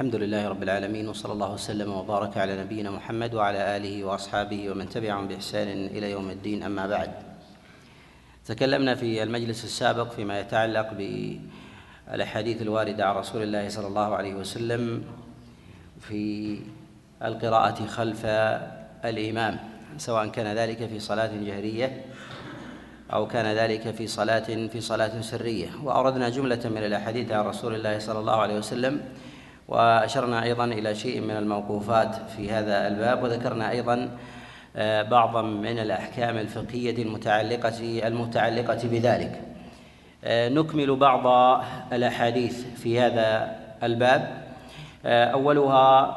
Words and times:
الحمد 0.00 0.16
لله 0.16 0.48
رب 0.48 0.62
العالمين 0.62 1.08
وصلى 1.08 1.32
الله 1.32 1.52
وسلم 1.52 1.92
وبارك 1.92 2.36
على 2.36 2.56
نبينا 2.56 2.90
محمد 2.90 3.34
وعلى 3.34 3.76
آله 3.76 4.04
وأصحابه 4.04 4.70
ومن 4.70 4.88
تبعهم 4.88 5.28
بإحسان 5.28 5.68
إلى 5.68 6.10
يوم 6.10 6.30
الدين. 6.30 6.62
أما 6.62 6.86
بعد 6.86 7.10
تكلمنا 8.46 8.94
في 8.94 9.22
المجلس 9.22 9.64
السابق 9.64 10.12
فيما 10.12 10.40
يتعلق 10.40 10.88
بالأحاديث 10.92 12.62
الواردة 12.62 13.06
عن 13.06 13.14
رسول 13.14 13.42
الله 13.42 13.68
صلى 13.68 13.86
الله 13.86 14.14
عليه 14.14 14.34
وسلم 14.34 15.04
في 16.00 16.58
القراءة 17.24 17.86
خلف 17.86 18.26
الإمام 19.04 19.58
سواء 19.98 20.26
كان 20.26 20.56
ذلك 20.56 20.88
في 20.88 20.98
صلاة 20.98 21.30
جهرية 21.44 22.04
أو 23.12 23.28
كان 23.28 23.46
ذلك 23.56 23.90
في 23.90 24.06
صلاة 24.06 24.68
في 24.72 24.80
صلاة 24.80 25.20
سرية. 25.20 25.68
وأوردنا 25.84 26.28
جملة 26.28 26.60
من 26.64 26.84
الأحاديث 26.88 27.32
عن 27.32 27.44
رسول 27.44 27.74
الله 27.74 27.98
صلى 27.98 28.18
الله 28.18 28.36
عليه 28.36 28.54
وسلم 28.54 29.00
وأشرنا 29.70 30.42
أيضا 30.42 30.64
إلى 30.64 30.94
شيء 30.94 31.20
من 31.20 31.36
الموقوفات 31.36 32.14
في 32.36 32.50
هذا 32.50 32.88
الباب 32.88 33.22
وذكرنا 33.22 33.70
أيضا 33.70 34.10
آه، 34.76 35.02
بعضا 35.02 35.42
من 35.42 35.78
الأحكام 35.78 36.36
الفقهية 36.38 37.02
المتعلقة 37.02 38.06
المتعلقة 38.06 38.78
بذلك. 38.84 39.40
آه، 40.24 40.48
نكمل 40.48 40.96
بعض 40.96 41.26
الأحاديث 41.92 42.64
في 42.76 43.00
هذا 43.00 43.56
الباب. 43.82 44.42
آه، 45.06 45.24
أولها 45.24 46.16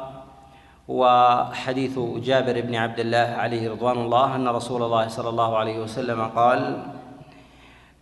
هو 0.90 1.04
حديث 1.52 1.98
جابر 1.98 2.60
بن 2.60 2.74
عبد 2.74 3.00
الله 3.00 3.18
عليه 3.18 3.70
رضوان 3.70 3.98
الله 3.98 4.36
أن 4.36 4.48
رسول 4.48 4.82
الله 4.82 5.08
صلى 5.08 5.28
الله 5.28 5.58
عليه 5.58 5.78
وسلم 5.78 6.22
قال 6.22 6.82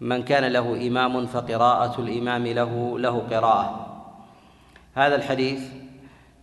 من 0.01 0.23
كان 0.23 0.52
له 0.52 0.87
إمام 0.87 1.27
فقراءة 1.27 2.01
الإمام 2.01 2.46
له 2.46 2.98
له 2.98 3.23
قراءة. 3.30 3.91
هذا 4.95 5.16
الحديث 5.16 5.62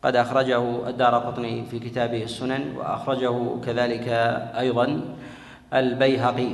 قد 0.03 0.15
أخرجه 0.15 0.89
الدار 0.89 1.15
قطني 1.15 1.65
في 1.65 1.79
كتابه 1.79 2.23
السنن 2.23 2.77
وأخرجه 2.77 3.61
كذلك 3.65 4.07
أيضا 4.59 5.01
البيهقي. 5.73 6.49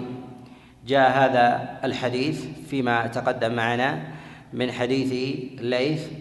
جاء 0.87 1.11
هذا 1.11 1.77
الحديث 1.83 2.45
فيما 2.69 3.07
تقدم 3.07 3.53
معنا 3.53 4.02
من 4.53 4.71
حديث 4.71 5.11
ليث 5.61 6.11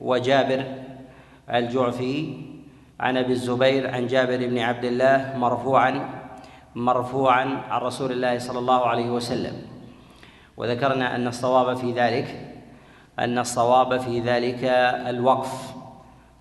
وجابر 0.00 0.64
الجعفي 1.50 2.34
عن 3.00 3.16
أبي 3.16 3.32
الزبير 3.32 3.94
عن 3.94 4.06
جابر 4.06 4.36
بن 4.36 4.58
عبد 4.58 4.84
الله 4.84 5.32
مرفوعا 5.36 6.08
مرفوعا 6.74 7.44
عن 7.70 7.80
رسول 7.80 8.12
الله 8.12 8.38
صلى 8.38 8.58
الله 8.58 8.86
عليه 8.86 9.10
وسلم. 9.10 9.62
وذكرنا 10.56 11.16
أن 11.16 11.26
الصواب 11.26 11.76
في 11.76 11.92
ذلك 11.92 12.57
أن 13.18 13.38
الصواب 13.38 14.00
في 14.00 14.20
ذلك 14.20 14.64
الوقف. 15.08 15.74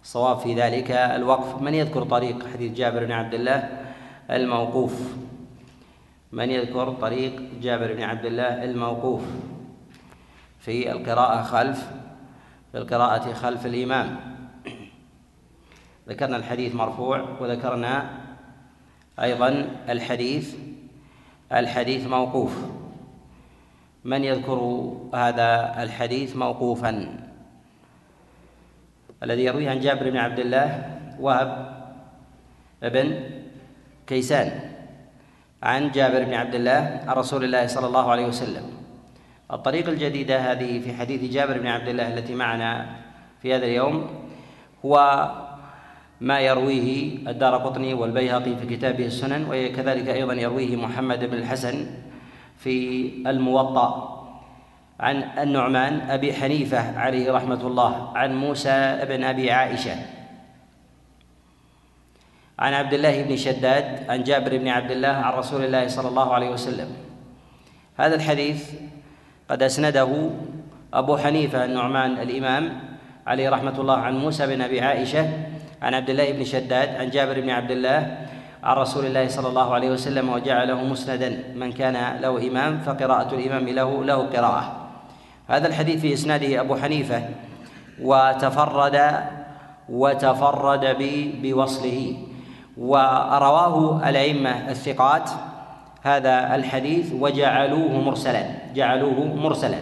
الصواب 0.03 0.37
في 0.37 0.55
ذلك 0.55 0.91
الوقف. 0.91 1.61
من 1.61 1.73
يذكر 1.73 2.03
طريق 2.03 2.47
حديث 2.53 2.73
جابر 2.73 3.05
بن 3.05 3.11
عبد 3.11 3.33
الله 3.33 3.85
الموقوف؟ 4.31 5.13
من 6.31 6.49
يذكر 6.49 6.91
طريق 6.91 7.41
جابر 7.61 7.93
بن 7.93 8.03
عبد 8.03 8.25
الله 8.25 8.63
الموقوف؟ 8.63 9.21
في 10.59 10.91
القراءة 10.91 11.43
خلف 11.43 11.91
في 12.71 12.77
القراءة 12.77 13.33
خلف 13.33 13.65
الإمام. 13.65 14.19
ذكرنا 16.09 16.37
الحديث 16.37 16.75
مرفوع 16.75 17.25
وذكرنا 17.41 18.09
أيضا 19.19 19.69
الحديث 19.89 20.55
الحديث 21.51 22.07
موقوف. 22.07 22.76
من 24.07 24.23
يذكر 24.23 24.59
هذا 25.13 25.83
الحديث 25.83 26.35
موقوفا؟ 26.35 27.19
الذي 29.23 29.43
يرويه 29.43 29.69
عن 29.69 29.79
جابر 29.79 30.09
بن 30.09 30.17
عبد 30.17 30.39
الله 30.39 30.67
وهب 31.19 31.49
بن 32.81 33.19
كيسان 34.07 34.51
عن 35.63 35.91
جابر 35.91 36.23
بن 36.23 36.33
عبد 36.33 36.55
الله 36.55 37.03
عن 37.07 37.15
رسول 37.15 37.43
الله 37.43 37.67
صلى 37.67 37.87
الله 37.87 38.11
عليه 38.11 38.25
وسلم. 38.25 38.63
الطريق 39.51 39.89
الجديدة 39.89 40.51
هذه 40.51 40.79
في 40.79 40.93
حديث 40.93 41.31
جابر 41.31 41.59
بن 41.59 41.67
عبد 41.67 41.87
الله 41.87 42.07
التي 42.07 42.35
معنا 42.35 42.95
في 43.41 43.55
هذا 43.55 43.65
اليوم 43.65 44.07
هو 44.85 44.95
ما 46.21 46.39
يرويه 46.39 47.17
الدار 47.27 47.57
قطني 47.57 47.93
والبيهقي 47.93 48.55
في 48.55 48.75
كتابه 48.75 49.05
السنن 49.05 49.45
وكذلك 49.49 50.07
أيضا 50.07 50.33
يرويه 50.33 50.75
محمد 50.75 51.19
بن 51.25 51.37
الحسن 51.37 52.06
في 52.57 53.09
الموطأ. 53.27 54.13
عن 54.99 55.23
النعمان 55.37 56.09
أبي 56.09 56.33
حنيفة 56.33 56.99
عليه 56.99 57.31
رحمة 57.31 57.67
الله 57.67 58.17
عن 58.17 58.35
موسى 58.35 58.99
بن 59.09 59.23
أبي 59.23 59.51
عائشة. 59.51 59.95
عن 62.59 62.73
عبد 62.73 62.93
الله 62.93 63.23
بن 63.23 63.35
شداد 63.37 64.09
عن 64.09 64.23
جابر 64.23 64.57
بن 64.57 64.67
عبد 64.67 64.91
الله 64.91 65.07
عن 65.07 65.33
رسول 65.33 65.63
الله 65.63 65.87
صلى 65.87 66.07
الله 66.07 66.33
عليه 66.33 66.49
وسلم. 66.49 66.89
هذا 67.97 68.15
الحديث 68.15 68.71
قد 69.49 69.63
أسنده 69.63 70.29
أبو 70.93 71.17
حنيفة 71.17 71.65
النعمان 71.65 72.11
الإمام 72.11 72.79
عليه 73.27 73.49
رحمة 73.49 73.81
الله 73.81 73.97
عن 73.97 74.17
موسى 74.17 74.47
بن 74.47 74.61
أبي 74.61 74.81
عائشة 74.81 75.29
عن 75.81 75.93
عبد 75.93 76.09
الله 76.09 76.31
بن 76.31 76.43
شداد 76.43 76.95
عن 76.95 77.09
جابر 77.09 77.41
بن 77.41 77.49
عبد 77.49 77.71
الله 77.71 78.26
عن 78.67 78.77
رسول 78.77 79.05
الله 79.05 79.27
صلى 79.27 79.47
الله 79.47 79.73
عليه 79.73 79.89
وسلم 79.91 80.29
وجعله 80.29 80.83
مسندا. 80.83 81.55
من 81.55 81.71
كان 81.71 82.19
له 82.19 82.47
إمام 82.47 82.79
فقراءة 82.83 83.35
الإمام 83.35 83.69
له 83.69 84.03
له 84.03 84.15
قراءة. 84.15 84.75
هذا 85.47 85.67
الحديث 85.67 86.01
في 86.01 86.13
إسناده 86.13 86.61
أبو 86.61 86.75
حنيفة. 86.75 87.21
وتفرد 88.01 88.97
وتفرد 89.89 90.85
بوصله. 91.41 92.17
ورواه 92.77 94.09
الأئمة 94.09 94.69
الثقات. 94.69 95.29
هذا 96.03 96.55
الحديث 96.55 97.13
وجعلوه 97.13 97.91
مرسلا 98.01 98.43
جعلوه 98.75 99.35
مرسلا. 99.35 99.79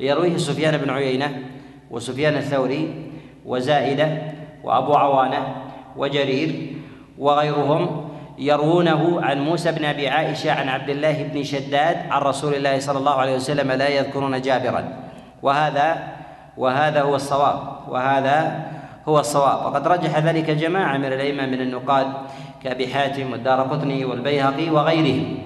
يرويه 0.00 0.36
سفيان 0.36 0.76
بن 0.76 0.90
عيينة 0.90 1.42
وسفيان 1.90 2.34
الثوري 2.36 3.12
وزائدة 3.46 4.08
وأبو 4.64 4.94
عوانة 4.94 5.54
وجرير 5.96 6.76
وغيرهم. 7.18 8.01
يروونه 8.38 9.20
عن 9.22 9.40
موسى 9.40 9.72
بن 9.72 9.84
أبي 9.84 10.08
عائشة 10.08 10.52
عن 10.52 10.68
عبد 10.68 10.88
الله 10.88 11.22
بن 11.22 11.42
شداد 11.42 11.96
عن 12.10 12.22
رسول 12.22 12.54
الله 12.54 12.78
صلى 12.78 12.98
الله 12.98 13.14
عليه 13.14 13.34
وسلم 13.36 13.72
لا 13.72 13.88
يذكرون 13.88 14.40
جابرا. 14.40 14.84
وهذا 15.42 16.08
وهذا 16.56 17.02
هو 17.02 17.14
الصواب. 17.14 17.58
وهذا 17.88 18.62
هو 19.08 19.18
الصواب. 19.20 19.66
وقد 19.66 19.88
رجح 19.88 20.18
ذلك 20.18 20.50
جماعة 20.50 20.96
من 20.96 21.04
الأئمة 21.04 21.46
من 21.46 21.60
النقاد 21.60 22.06
كأبي 22.64 22.88
حاتم 22.88 23.32
والدار 23.32 23.60
قطني 23.60 24.04
والبيهقي 24.04 24.70
وغيرهم. 24.70 25.38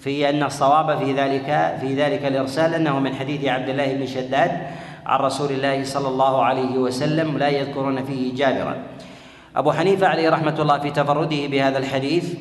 في 0.00 0.28
أن 0.28 0.42
الصواب 0.42 0.98
في 0.98 1.12
ذلك 1.12 1.78
في 1.80 1.94
ذلك 1.94 2.24
الإرسال 2.24 2.74
أنه 2.74 2.98
من 2.98 3.14
حديث 3.14 3.44
عبد 3.44 3.68
الله 3.68 3.92
بن 3.92 4.06
شداد 4.06 4.50
عن 5.06 5.20
رسول 5.20 5.50
الله 5.50 5.84
صلى 5.84 6.08
الله 6.08 6.44
عليه 6.44 6.78
وسلم 6.78 7.38
لا 7.38 7.48
يذكرون 7.48 8.04
فيه 8.04 8.34
جابرا. 8.34 8.76
أبو 9.56 9.72
حنيفة 9.72 10.06
عليه 10.06 10.30
رحمة 10.30 10.54
الله 10.58 10.78
في 10.78 10.90
تفرده 10.90 11.46
بهذا 11.46 11.78
الحديث 11.78 12.34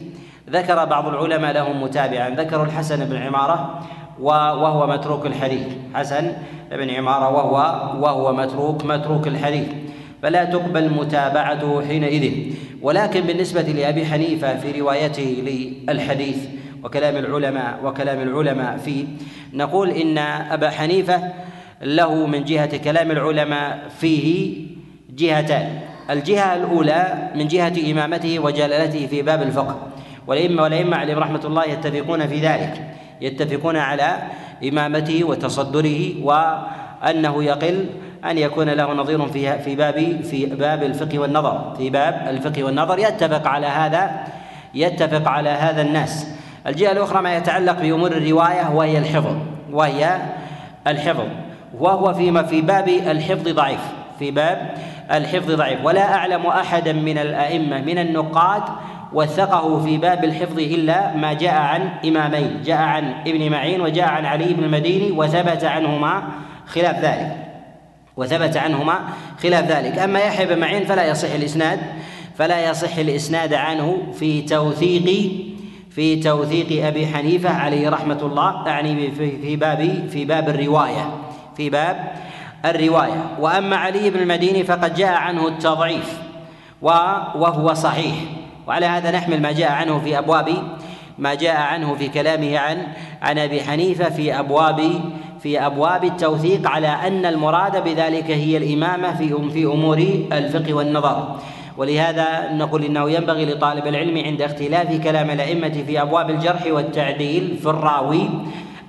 ذكر 0.50 0.86
بعض 0.86 1.08
العلماء 1.08 1.53
لهم 1.53 1.84
متابعا 1.84 2.30
ذكروا 2.30 2.66
الحسن 2.66 3.06
بن 3.06 3.16
عمارة 3.16 3.80
وهو 4.20 4.88
متروك 4.88 5.26
الحديث. 5.26 5.68
حسن 5.94 6.34
بن 6.72 6.90
عمارة 6.90 7.30
وهو 7.30 7.56
وهو 8.03 8.34
متروك 8.34 8.86
متروك 8.86 9.28
الحديث. 9.28 9.68
فلا 10.22 10.44
تقبل 10.44 10.90
متابعته 10.90 11.88
حينئذ. 11.88 12.53
ولكن 12.81 13.22
بالنسبة 13.22 13.62
لأبي 13.62 14.06
حنيفة 14.06 14.58
في 14.58 14.80
روايته 14.82 15.44
للحديث 15.88 16.38
وكلام 16.84 17.16
العلماء 17.16 17.80
وكلام 17.84 18.22
العلماء 18.22 18.78
فيه 18.78 19.06
نقول 19.53 19.90
إن 19.90 20.18
أبا 20.18 20.70
حنيفة 20.70 21.34
له 21.82 22.26
من 22.26 22.44
جهة 22.44 22.78
كلام 22.78 23.12
العلماء 23.12 23.90
فيه 24.00 24.58
جهتان. 25.09 25.80
الجهة 26.09 26.55
الأولى 26.55 27.29
من 27.35 27.47
جهة 27.47 27.91
إمامته 27.91 28.40
وجلالته 28.40 29.07
في 29.07 29.22
باب 29.22 29.41
الفقه. 29.41 29.78
والأئمة 30.28 30.63
والأئمة 30.63 30.97
عليهم 30.97 31.19
رحمة 31.19 31.41
الله 31.46 31.63
يتفقون 31.66 32.28
في 32.28 32.40
ذلك. 32.40 32.87
يتفقون 33.22 33.78
على 33.78 34.17
إمامته 34.63 35.23
وتصدره 35.23 36.23
وأنه 36.23 37.43
يقل 37.43 37.85
أن 38.25 38.37
يكون 38.37 38.69
له 38.69 38.93
نظير 38.93 39.25
في 39.28 39.59
في 39.59 39.75
باب 39.75 40.22
في 40.22 40.46
باب 40.46 40.84
الفقه 40.84 41.19
والنظر. 41.19 41.75
في 41.78 41.90
باب 41.90 42.28
الفقه 42.29 42.63
والنظر 42.63 42.99
يتفق 42.99 43.47
على 43.47 43.67
هذا 43.67 44.11
يتفق 44.73 45.28
على 45.28 45.49
هذا 45.49 45.81
الناس. 45.81 46.28
الجهة 46.67 46.91
الأخرى 46.91 47.22
ما 47.22 47.37
يتعلق 47.37 47.81
بأمور 47.81 48.11
الرواية 48.11 48.69
وهي 48.73 48.97
الحفظ. 48.97 49.35
وهي 49.72 50.17
الحفظ. 50.87 51.25
وهو 51.79 52.13
فيما 52.13 52.43
في 52.43 52.61
باب 52.61 52.87
الحفظ 52.87 53.49
ضعيف. 53.49 54.04
في 54.20 54.32
باب 54.32 54.73
الحفظ 55.12 55.52
ضعيف. 55.52 55.85
ولا 55.85 56.16
أعلم 56.16 56.46
أحدا 56.46 56.94
من 56.94 57.17
الأئمة 57.17 57.82
من 57.82 57.97
النقاد 57.97 58.64
وثقه 59.14 59.84
في 59.84 59.97
باب 59.97 60.23
الحفظ 60.23 60.59
إلا 60.59 61.16
ما 61.16 61.34
جاء 61.34 61.53
عن 61.53 61.90
إمامين. 62.06 62.62
جاء 62.66 62.78
عن 62.78 63.14
ابن 63.28 63.52
معين 63.52 63.82
وجاء 63.82 64.08
عن 64.08 64.26
علي 64.26 64.53
بن 64.53 64.64
المديني 64.64 65.12
وثبت 65.12 65.64
عنهما 65.64 66.23
خلاف 66.67 67.00
ذلك. 67.00 67.38
وثبت 68.17 68.58
عنهما 68.58 69.00
خلاف 69.44 69.72
ذلك. 69.72 70.00
أما 70.00 70.20
يحيى 70.20 70.46
بن 70.46 70.59
معين 70.59 70.85
فلا 70.85 71.06
يصح 71.06 71.34
الإسناد 71.34 71.79
فلا 72.35 72.70
يصح 72.70 72.97
الإسناد 72.97 73.53
عنه 73.53 73.97
في 74.20 74.41
توثيق 74.41 75.32
في 75.96 76.16
توثيق 76.16 76.85
أبي 76.85 77.08
حنيفة 77.08 77.50
عليه 77.50 77.90
رحمة 77.90 78.20
الله 78.22 78.68
يعني 78.68 79.11
في 79.11 79.56
باب 79.56 80.09
في 80.09 80.26
باب 80.26 80.50
الرواية 80.50 81.18
في 81.58 81.70
باب 81.70 82.11
الرواية. 82.66 83.26
وأما 83.40 83.76
علي 83.76 84.09
بن 84.09 84.20
المديني 84.20 84.64
فقد 84.64 84.96
جاء 84.96 85.14
عنه 85.14 85.47
التضعيف 85.47 86.20
وهو 86.82 87.73
صحيح. 87.73 88.16
وعلى 88.67 88.85
هذا 88.85 89.12
نحمل 89.12 89.41
ما 89.41 89.52
جاء 89.52 89.72
عنه 89.72 90.00
في 90.00 90.17
أبواب 90.17 90.50
ما 91.17 91.34
جاء 91.34 91.56
عنه 91.56 91.96
في 91.96 92.08
كلامه 92.08 92.59
عن 92.59 92.88
عن 93.22 93.40
أبي 93.40 93.64
حنيفة 93.64 94.09
في 94.09 94.40
أبواب 94.40 95.02
في 95.40 95.66
أبواب 95.66 96.03
التوثيق 96.03 96.67
على 96.67 96.88
أن 96.88 97.26
المراد 97.26 97.84
بذلك 97.84 98.32
هي 98.32 98.58
الإمامة 98.58 99.18
في 99.18 99.50
في 99.53 99.66
أمور 99.66 99.97
الفقه 100.32 100.73
والنظر. 100.73 101.35
ولهذا 101.78 102.53
نقول 102.53 102.84
إنه 102.84 103.11
ينبغي 103.11 103.46
لطالب 103.46 103.88
العلم 103.88 104.18
عند 104.18 104.41
اختلاف 104.41 105.03
كلام 105.03 105.29
الأئمة 105.29 105.84
في 105.88 106.02
أبواب 106.02 106.29
الجرح 106.29 106.66
والتعديل 106.68 107.58
في 107.61 107.70
الراوي 107.70 108.29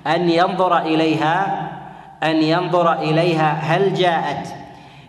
أن 0.07 0.29
ينظر 0.29 0.77
إليها 0.77 1.69
أن 2.23 2.43
ينظر 2.43 2.93
إليها 2.93 3.51
هل 3.61 3.93
جاءت 3.93 4.47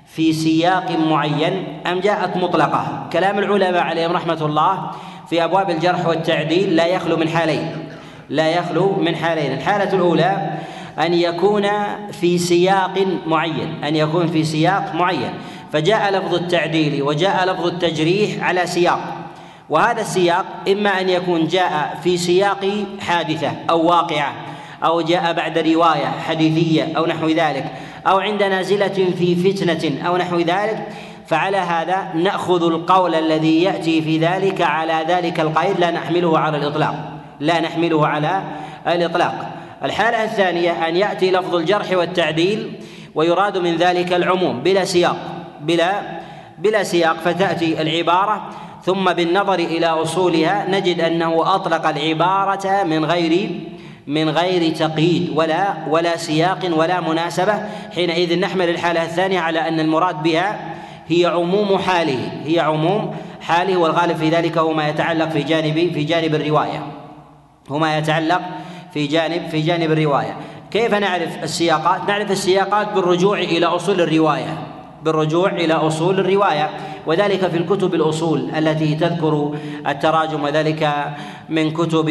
في 0.07 0.33
سياق 0.33 0.91
معين 1.11 1.81
أم 1.87 2.01
جاءت 2.01 2.37
مطلقة. 2.37 3.09
كلام 3.13 3.39
العلماء 3.39 3.83
عليهم 3.83 4.13
رحمة 4.13 4.47
الله 4.47 4.91
في 5.31 5.45
أبواب 5.45 5.71
الجرح 5.71 6.07
والتعديل 6.07 6.77
لا 6.77 6.87
يخلو 6.87 7.17
من 7.17 7.29
حالين. 7.29 7.89
لا 8.29 8.49
يخلو 8.49 8.93
من 8.93 9.17
حالين. 9.17 9.53
الحالة 9.53 9.93
الأولى 9.93 10.51
أن 10.99 11.15
يكون 11.15 11.67
في 12.13 12.39
سياق 12.39 13.07
معين. 13.27 13.85
أن 13.85 13.97
يكون 13.97 14.27
في 14.27 14.45
سياق 14.45 14.95
معين. 14.95 15.31
فجاء 15.73 16.13
لفظ 16.13 16.35
التعديل 16.35 17.03
وجاء 17.03 17.45
لفظ 17.45 17.67
التجريح 17.67 18.45
على 18.45 18.67
سياق. 18.67 19.01
وهذا 19.71 20.01
السياق 20.01 20.45
إما 20.69 21.01
أن 21.01 21.09
يكون 21.09 21.47
جاء 21.47 21.99
في 22.05 22.17
سياق 22.17 22.67
حادثة 23.01 23.53
أو 23.71 23.87
واقعة. 23.87 24.33
أو 24.85 25.01
جاء 25.01 25.33
بعد 25.33 25.59
رواية 25.59 26.07
حديثية 26.07 26.97
أو 26.97 27.07
نحو 27.07 27.29
ذلك 27.29 27.65
أو 28.07 28.19
عند 28.19 28.43
نازلة 28.43 29.13
في 29.19 29.53
فتنة 29.53 30.07
أو 30.09 30.17
نحو 30.17 30.39
ذلك 30.39 30.89
فعلى 31.27 31.57
هذا 31.57 32.09
نأخذ 32.15 32.67
القول 32.67 33.15
الذي 33.15 33.63
يأتي 33.63 34.03
في 34.03 34.19
ذلك 34.19 34.63
على 34.63 35.05
ذلك 35.09 35.41
القيد 35.41 35.81
لا 35.81 35.91
نحمله 35.91 36.39
على 36.39 36.57
الإطلاق 36.57 36.95
لا 37.41 37.61
نحمله 37.61 38.07
على 38.07 38.43
الإطلاق. 38.87 39.51
الحالة 39.85 40.25
الثانية 40.25 40.89
أن 40.89 40.97
يأتي 40.97 41.31
لفظ 41.31 41.55
الجرح 41.55 41.93
والتعديل 41.93 42.73
ويراد 43.15 43.59
من 43.59 43.77
ذلك 43.77 44.13
العموم 44.13 44.61
بلا 44.61 44.85
سياق 44.85 45.17
بلا 45.61 46.03
بلا 46.59 46.83
سياق 46.83 47.17
فتأتي 47.17 47.83
العبارة 47.83 48.51
ثم 48.85 49.13
بالنظر 49.13 49.55
إلى 49.55 49.87
أصولها 49.87 50.67
نجد 50.71 51.01
أنه 51.01 51.55
أطلق 51.55 51.87
العبارة 51.87 52.83
من 52.83 53.05
غير 53.05 53.51
من 54.09 54.29
غير 54.29 54.75
تقييد 54.75 55.33
ولا 55.35 55.75
ولا 55.89 56.17
سياق 56.17 56.59
ولا 56.73 57.01
مناسبة. 57.01 57.69
حينئذ 57.95 58.41
نحمل 58.41 58.69
الحالة 58.69 59.03
الثانية 59.03 59.41
على 59.41 59.69
أن 59.69 59.81
المراد 59.81 60.23
بها 60.23 60.75
هي 61.09 61.27
عموم 61.27 61.79
حاله 61.79 62.33
هي 62.45 62.61
عموم 62.61 63.17
حاله 63.41 63.77
والغالب 63.77 64.17
في 64.17 64.29
ذلك 64.29 64.59
هو 64.59 64.73
ما 64.73 64.89
يتعلق 64.89 65.29
في 65.29 65.43
جانب 65.43 65.93
في 65.95 66.05
جانب 66.05 66.35
الرواية. 66.35 66.87
هو 67.71 67.79
ما 67.79 67.99
يتعلق 67.99 68.41
في 68.95 69.07
جانب 69.07 69.49
في 69.49 69.61
جانب 69.61 69.93
الرواية. 69.93 70.37
كيف 70.71 70.95
نعرف 70.95 71.43
السياقات؟ 71.43 72.09
نعرف 72.09 72.31
السياقات 72.31 72.93
بالرجوع 72.93 73.39
إلى 73.39 73.67
أصول 73.67 74.01
الرواية. 74.01 74.78
بالرجوع 75.05 75.51
إلى 75.51 75.75
أصول 75.75 76.21
الرواية 76.21 76.71
وذلك 77.07 77.47
في 77.47 77.57
الكتب 77.57 77.95
الأصول 77.95 78.51
التي 78.57 78.95
تذكر 78.95 79.55
التراجم 79.89 80.43
وذلك 80.43 80.95
من 81.49 81.71
كتب 81.71 82.09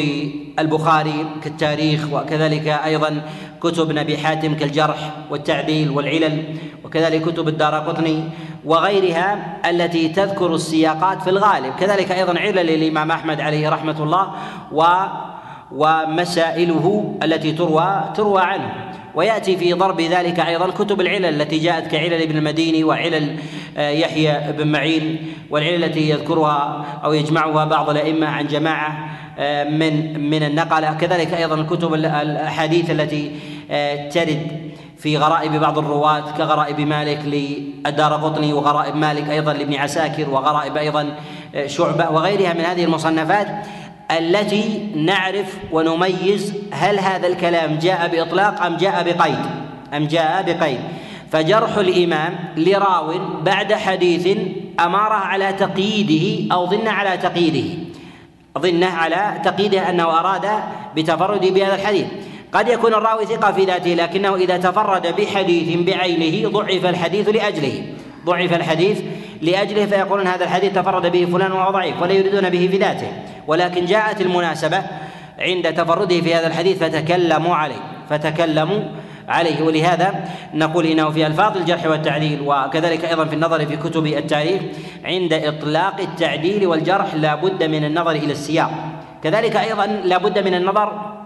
البخاري 0.59 1.25
كالتاريخ 1.43 2.07
وكذلك 2.13 2.67
أيضا 2.67 3.21
كتب 3.61 3.91
نبي 3.91 4.17
حاتم 4.17 4.55
كالجرح 4.55 5.11
والتعديل 5.29 5.89
والعلل 5.89 6.43
وكذلك 6.83 7.21
كتب 7.21 7.47
الدار 7.47 7.75
قطني 7.75 8.23
وغيرها 8.65 9.57
التي 9.69 10.09
تذكر 10.09 10.55
السياقات 10.55 11.21
في 11.21 11.29
الغالب. 11.29 11.73
كذلك 11.79 12.11
أيضا 12.11 12.39
علل 12.39 12.69
الامام 12.69 13.11
أحمد 13.11 13.41
عليه 13.41 13.69
رحمة 13.69 14.03
الله 14.03 14.31
و 14.71 14.83
ومسائله 15.71 17.15
التي 17.23 17.51
تروى 17.51 18.03
تروى 18.15 18.41
عنه. 18.41 18.71
ويأتي 19.17 19.57
في 19.57 19.73
ضرب 19.73 20.01
ذلك 20.01 20.39
أيضا 20.39 20.71
كتب 20.71 21.01
العلل 21.01 21.41
التي 21.41 21.57
جاءت 21.57 21.87
كعلل 21.87 22.21
ابن 22.21 22.37
المديني 22.37 22.83
وعلل 22.83 23.35
آه، 23.77 23.89
يحيى 23.89 24.51
بن 24.57 24.67
معين 24.67 25.33
والعلل 25.49 25.83
التي 25.83 26.09
يذكرها 26.09 26.85
أو 27.03 27.13
يجمعها 27.13 27.65
بعض 27.65 27.89
الأئمة 27.89 28.27
عن 28.27 28.47
جماعة 28.47 29.09
آه، 29.39 29.63
من 29.63 30.29
من 30.29 30.43
النقلة. 30.43 30.93
كذلك 30.93 31.33
أيضا 31.33 31.55
الكتب 31.55 31.93
الأحاديث 31.93 32.91
التي 32.91 33.31
آه، 33.71 34.09
ترد 34.09 34.71
في 34.97 35.17
غرائب 35.17 35.51
بعض 35.51 35.77
الرواة 35.77 36.31
كغرائب 36.37 36.79
مالك 36.79 37.19
للدار 37.25 38.13
قطني 38.13 38.53
وغرائب 38.53 38.95
مالك 38.95 39.29
أيضا 39.29 39.53
لابن 39.53 39.73
عساكر 39.73 40.29
وغرائب 40.29 40.77
أيضا 40.77 41.15
شعبة 41.65 42.09
وغيرها 42.09 42.53
من 42.53 42.61
هذه 42.61 42.83
المصنفات. 42.83 43.47
التي 44.11 44.89
نعرف 44.95 45.57
ونميز 45.71 46.53
هل 46.71 46.99
هذا 46.99 47.27
الكلام 47.27 47.79
جاء 47.79 48.07
بإطلاق 48.07 48.63
أم 48.63 48.77
جاء 48.77 49.03
بقيد 49.03 49.45
أم 49.93 50.07
جاء 50.07 50.43
بقيد. 50.43 50.79
فجرح 51.31 51.77
الإمام 51.77 52.35
لراو 52.57 53.13
بعد 53.43 53.73
حديث 53.73 54.37
أماره 54.79 55.13
على 55.13 55.53
تقييده 55.53 56.53
أو 56.55 56.69
ظن 56.69 56.87
على 56.87 57.17
تقييده. 57.17 57.77
ظنه 58.59 58.87
على 58.87 59.41
تقييده 59.43 59.89
أنه 59.89 60.19
أراد 60.19 60.47
بتفرده 60.95 61.49
بهذا 61.49 61.75
الحديث. 61.75 62.05
قد 62.53 62.67
يكون 62.67 62.93
الراوي 62.93 63.25
ثقة 63.25 63.51
في 63.51 63.65
ذاته 63.65 63.93
لكنه 63.93 64.35
إذا 64.35 64.57
تفرد 64.57 65.15
بحديث 65.17 65.87
بعينه 65.87 66.49
ضعف 66.49 66.85
الحديث 66.85 67.29
لأجله. 67.29 67.83
ضعف 68.27 68.53
الحديث 68.53 69.01
لأجله 69.41 69.85
فيقولون 69.85 70.27
هذا 70.27 70.43
الحديث 70.43 70.73
تفرد 70.73 71.11
به 71.11 71.25
فلان 71.25 71.51
وهو 71.51 71.71
ضعيف 71.71 72.01
ولا 72.01 72.13
يريدون 72.13 72.49
به 72.49 72.67
في 72.71 72.77
ذاته. 72.77 73.11
ولكن 73.47 73.85
جاءت 73.85 74.21
المناسبة 74.21 74.83
عند 75.39 75.73
تفرده 75.73 76.21
في 76.21 76.35
هذا 76.35 76.47
الحديث 76.47 76.83
فتكلموا 76.83 77.55
عليه 77.55 77.81
فتكلموا 78.09 78.79
عليه. 79.27 79.61
ولهذا 79.61 80.13
نقول 80.53 80.85
إنه 80.85 81.09
في 81.09 81.27
ألفاظ 81.27 81.57
الجرح 81.57 81.85
والتعديل 81.85 82.41
وكذلك 82.45 83.05
أيضا 83.05 83.25
في 83.25 83.35
النظر 83.35 83.65
في 83.65 83.77
كتب 83.77 84.05
التاريخ 84.05 84.61
عند 85.05 85.33
إطلاق 85.33 85.99
التعديل 85.99 86.67
والجرح 86.67 87.15
لا 87.15 87.35
بد 87.35 87.63
من 87.63 87.85
النظر 87.85 88.11
إلى 88.11 88.31
السياق. 88.31 88.71
كذلك 89.23 89.55
أيضا 89.55 89.85
لا 89.85 90.17
بد 90.17 90.39
من 90.39 90.53
النظر 90.53 91.17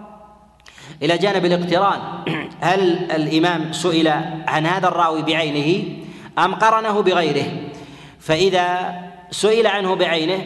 إلى 1.01 1.17
جانب 1.17 1.45
الاقتران. 1.45 1.99
هل 2.69 3.11
الإمام 3.15 3.73
سئل 3.73 4.07
عن 4.47 4.65
هذا 4.65 4.87
الراوي 4.87 5.21
بعينه؟ 5.21 6.00
أم 6.45 6.55
قرنه 6.55 7.01
بغيره؟ 7.01 7.45
فإذا 8.19 8.95
سئل 9.31 9.67
عنه 9.67 9.95
بعينه 9.95 10.41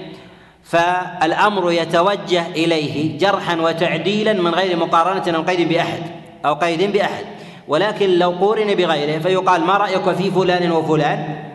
فالأمر 0.63 1.71
يتوجه 1.71 2.47
إليه 2.47 3.17
جرحا 3.17 3.55
وتعديلا 3.55 4.33
من 4.33 4.55
غير 4.55 4.77
مقارنة 4.77 5.37
أو 5.37 5.41
قيد 5.41 5.69
بأحد 5.69 6.01
أو 6.45 6.53
قيد 6.53 6.91
بأحد. 6.91 7.25
ولكن 7.67 8.09
لو 8.09 8.31
قورن 8.31 8.75
بغيره 8.75 9.19
فيقال 9.19 9.61
ما 9.61 9.77
رأيك 9.77 10.09
في 10.09 10.31
فلان 10.31 10.71
وفلان؟ 10.71 11.45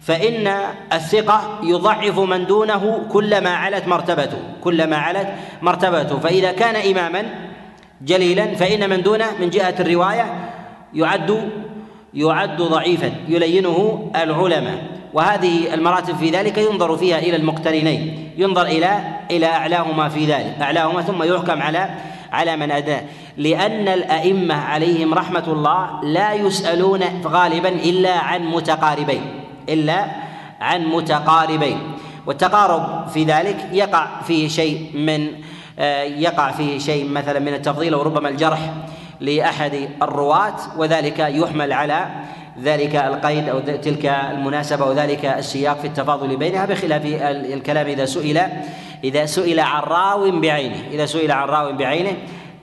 فإن 0.00 0.54
الثقة 0.92 1.60
يضعف 1.62 2.18
من 2.18 2.46
دونه 2.46 3.06
كلما 3.12 3.50
علت 3.50 3.88
مرتبته 3.88 4.38
كلما 4.64 4.96
علت 4.96 5.28
مرتبته. 5.62 6.18
فإذا 6.18 6.52
كان 6.52 6.76
اماما 6.76 7.24
جليلا 8.02 8.54
فإن 8.54 8.90
من 8.90 9.02
دونه 9.02 9.26
من 9.40 9.50
جهة 9.50 9.74
الرواية 9.80 10.50
يعد 10.94 11.50
يعد 12.14 12.62
ضعيفا 12.62 13.12
يلينه 13.28 14.10
العلماء. 14.16 15.02
وهذه 15.12 15.74
المراتب 15.74 16.16
في 16.16 16.30
ذلك 16.30 16.58
ينظر 16.58 16.96
فيها 16.96 17.18
إلى 17.18 17.36
المقترنين 17.36 18.30
ينظر 18.36 18.62
إلى 18.62 19.00
إلى 19.30 19.46
أعلاهما 19.46 20.08
في 20.08 20.24
ذلك 20.24 20.56
أعلاهما 20.60 21.02
ثم 21.02 21.22
يحكم 21.22 21.62
على 21.62 21.90
على 22.32 22.56
من 22.56 22.70
اداه 22.70 23.02
لأن 23.36 23.88
الأئمة 23.88 24.54
عليهم 24.54 25.14
رحمة 25.14 25.44
الله 25.46 26.04
لا 26.04 26.32
يسألون 26.32 27.00
غالبا 27.24 27.68
إلا 27.68 28.18
عن 28.18 28.46
متقاربين 28.46 29.22
إلا 29.68 30.06
عن 30.60 30.86
متقاربين. 30.86 31.78
والتقارب 32.26 33.08
في 33.08 33.24
ذلك 33.24 33.68
يقع 33.72 34.06
فيه 34.26 34.48
شيء 34.48 34.90
من 34.94 35.28
آه، 35.78 36.02
يقع 36.02 36.50
فيه 36.50 36.78
شيء 36.78 37.08
مثلا 37.08 37.38
من 37.38 37.54
التفضيل 37.54 37.94
وربما 37.94 38.28
الجرح. 38.28 38.72
لأحد 39.22 39.88
الرواة 40.02 40.56
وذلك 40.76 41.18
يحمل 41.18 41.72
على 41.72 42.06
ذلك 42.62 42.96
القيد 42.96 43.48
أو 43.48 43.60
تلك 43.60 44.06
المناسبة 44.06 44.84
وذلك 44.84 45.24
السياق 45.24 45.78
في 45.78 45.86
التفاضل 45.86 46.36
بينها 46.36 46.66
بخلاف 46.66 47.02
الكلام 47.54 47.86
إذا 47.86 48.04
سئل 48.04 48.40
إذا 49.04 49.26
سئل 49.26 49.60
عن 49.60 49.82
راو 49.82 50.40
بعينه 50.40 50.76
إذا 50.90 51.06
سئل 51.06 51.32
عن 51.32 51.48
راو 51.48 51.72
بعينه 51.72 52.12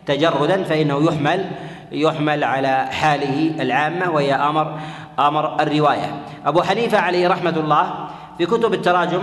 تجردا 0.05 0.63
فإنه 0.63 1.05
يحمل 1.05 1.45
يحمل 1.91 2.43
على 2.43 2.87
حاله 2.91 3.51
العامة 3.61 4.11
وهي 4.11 4.33
أمر 4.33 4.79
أمر 5.19 5.61
الرواية. 5.61 6.21
أبو 6.45 6.61
حنيفة 6.61 6.97
عليه 6.97 7.27
رحمة 7.27 7.57
الله 7.57 7.93
في 8.37 8.45
كتب 8.45 8.73
التراجم 8.73 9.21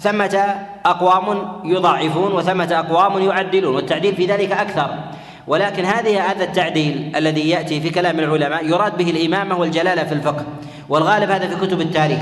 ثمة 0.00 0.44
أقوام 0.86 1.52
يضاعفون 1.64 2.32
وثمة 2.32 2.78
أقوام 2.78 3.22
يعدلون 3.22 3.74
والتعديل 3.74 4.14
في 4.14 4.26
ذلك 4.26 4.52
أكثر. 4.52 4.90
ولكن 5.48 5.84
هذه 5.84 6.30
هذا 6.30 6.44
التعديل 6.44 7.12
الذي 7.16 7.48
يأتي 7.48 7.80
في 7.80 7.90
كلام 7.90 8.18
العلماء 8.18 8.66
يراد 8.66 8.96
به 8.96 9.10
الإمامة 9.10 9.58
والجلالة 9.58 10.04
في 10.04 10.12
الفقه 10.12 10.46
والغالب 10.88 11.30
هذا 11.30 11.48
في 11.48 11.66
كتب 11.66 11.80
التاريخ 11.80 12.20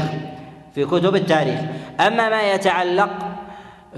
في 0.75 0.85
كتب 0.85 1.17
التاريخ. 1.17 1.61
أما 2.01 2.29
ما 2.29 2.53
يتعلق 2.53 3.11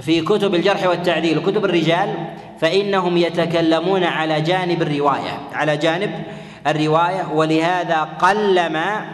في 0.00 0.20
كتب 0.20 0.54
الجرح 0.54 0.87
والتعديل 0.87 1.38
وكتب 1.38 1.64
الرجال 1.64 2.14
فإنهم 2.61 3.16
يتكلمون 3.16 4.04
على 4.04 4.40
جانب 4.40 4.82
الرواية 4.82 5.40
على 5.52 5.76
جانب 5.76 6.11
الرواية. 6.66 7.28
ولهذا 7.32 8.02
قلما 8.02 9.06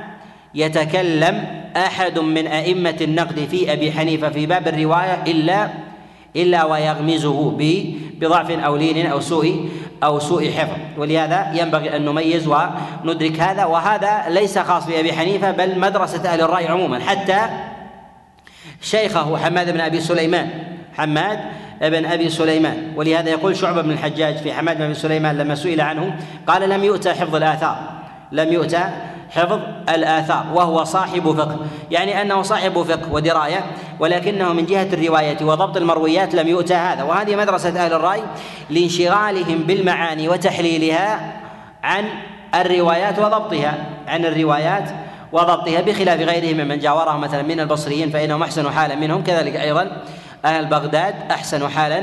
يتكلم 0.54 1.44
أحد 1.76 2.18
من 2.18 2.47
أئمة 2.47 2.97
النقد 3.00 3.47
في 3.50 3.73
أبي 3.73 3.92
حنيفة 3.92 4.28
في 4.28 4.47
باب 4.47 4.68
الرواية 4.68 5.23
إلا 5.26 5.68
إلا 6.37 6.64
ويغمزه 6.64 7.55
بضعف 8.21 8.50
أو 8.50 8.76
لين 8.76 9.07
أو 9.07 9.21
سوء 9.21 9.69
أو 10.05 10.19
سوء 10.19 10.50
حفظ. 10.50 10.79
ولهذا 10.99 11.53
ينبغي 11.55 11.97
أن 11.97 12.05
نميز 12.05 12.49
وندرك 13.05 13.41
هذا 13.41 13.64
وهذا 13.64 14.25
ليس 14.29 14.59
خاص 14.59 14.87
بأبي 14.87 15.12
حنيفة 15.12 15.50
بل 15.50 15.79
مدرسة 15.79 16.29
أهل 16.33 16.41
الرأي 16.41 16.69
عموما. 16.69 16.99
حتى 16.99 17.41
شيخه 18.81 19.37
حماد 19.37 19.71
بن 19.71 19.81
أبي 19.81 20.00
سليمان 20.00 20.50
حماد 20.97 21.38
بن 21.81 22.07
أبي 22.07 22.29
سليمان. 22.29 22.93
ولهذا 22.97 23.31
يقول 23.31 23.57
شعبة 23.57 23.83
بن 23.83 23.91
الحجاج 23.91 24.37
في 24.37 24.53
حماد 24.53 24.76
بن 24.76 24.83
أبي 24.83 24.95
سليمان 24.95 25.38
لما 25.38 25.55
سئل 25.55 25.81
عنه 25.81 26.17
قال 26.47 26.69
لم 26.69 26.85
يؤتى 26.85 27.11
حفظ 27.11 27.35
الآثار 27.35 27.76
لم 28.33 28.53
يؤتى 28.53 28.88
حفظ 29.35 29.59
الآثار 29.88 30.47
وهو 30.55 30.85
صاحب 30.85 31.33
فقه. 31.33 31.57
يعني 31.91 32.23
أنه 32.23 32.43
صاحب 32.43 32.83
فقه 32.83 33.12
ودراية 33.12 33.64
ولكنه 34.00 34.53
من 34.53 34.67
جهة 34.67 34.88
الرواية 34.93 35.45
وضبط 35.45 35.76
المرويات 35.76 36.35
لم 36.35 36.49
يؤتى 36.49 36.75
هذا. 36.75 37.03
وهذه 37.03 37.37
مدرسة 37.37 37.85
أهل 37.85 37.93
الرأي 37.93 38.23
لانشغالهم 38.71 39.59
بالمعاني 39.59 40.29
وتحليلها 40.29 41.33
عن 41.83 42.05
الروايات 42.55 43.19
وضبطها 43.19 43.75
عن 44.09 44.25
الروايات 44.25 44.91
وضبطها 45.33 45.81
بخلاف 45.81 46.21
غيرهم 46.21 46.57
ممن 46.57 46.79
جاورهم 46.79 47.21
مثلا 47.21 47.43
من 47.43 47.61
البصريين 47.61 48.11
فإنهم 48.11 48.43
أحسن 48.43 48.71
حالا 48.71 48.95
منهم 48.95 49.25
كذلك 49.25 49.57
أيضا 49.57 50.03
أهل 50.45 50.67
بغداد 50.67 51.14
أحسن 51.31 51.69
حالا 51.69 52.03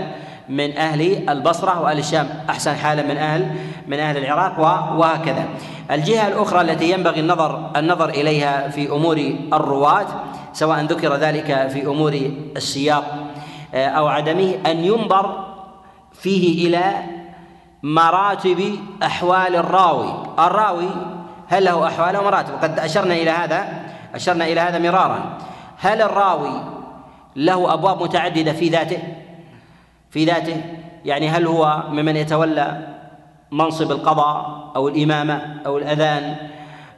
من 0.52 0.78
أهل 0.78 1.30
البصرة 1.30 1.82
وأهل 1.82 2.00
الشام. 2.00 2.30
أحسن 2.50 2.76
حالا 2.76 3.04
من 3.04 3.18
أهل 3.18 3.56
من 3.88 4.00
أهل 4.00 4.18
العراق 4.18 4.60
وهكذا. 5.00 5.46
الجهة 5.92 6.28
الأخرى 6.28 6.62
التي 6.62 6.92
ينبغي 6.92 7.20
النظر 7.20 7.72
النظر 7.76 8.10
إليها 8.10 8.68
في 8.68 8.90
أمور 8.90 9.36
الرواة 9.54 10.08
سواء 10.54 10.82
ذكر 10.82 11.16
ذلك 11.16 11.68
في 11.68 11.86
أمور 11.86 12.32
السياق 12.58 13.28
آه، 13.74 13.88
أو 13.88 14.08
عدمه 14.08 14.56
أن 14.66 14.78
ينظر 14.86 15.46
فيه 16.14 16.68
إلى 16.68 16.94
مراتب 17.84 18.76
أحوال 19.04 19.56
الراوي. 19.56 20.14
الراوي 20.40 20.90
هل 21.48 21.66
له 21.66 21.88
أحوال 21.88 22.18
ومراتب 22.18 22.54
وقد 22.54 22.80
أشرنا 22.80 23.14
إلى 23.14 23.32
هذا 23.32 23.84
أشرنا 24.16 24.46
إلى 24.46 24.60
هذا 24.60 24.80
مرارا. 24.80 25.38
هل 25.78 26.02
الراوي 26.02 26.64
له 27.36 27.74
أبواب 27.74 28.04
متعددة 28.04 28.54
في 28.54 28.70
ذاته؟ 28.70 29.00
في 30.12 30.26
ذاته. 30.26 30.62
يعني 31.06 31.30
هل 31.30 31.48
هو 31.48 31.84
ممن 31.90 32.16
يتولى 32.16 32.88
منصب 33.52 33.92
القضاء 33.92 34.72
أو 34.76 34.88
الإمامة 34.88 35.42
أو 35.66 35.78
الأذان 35.78 36.36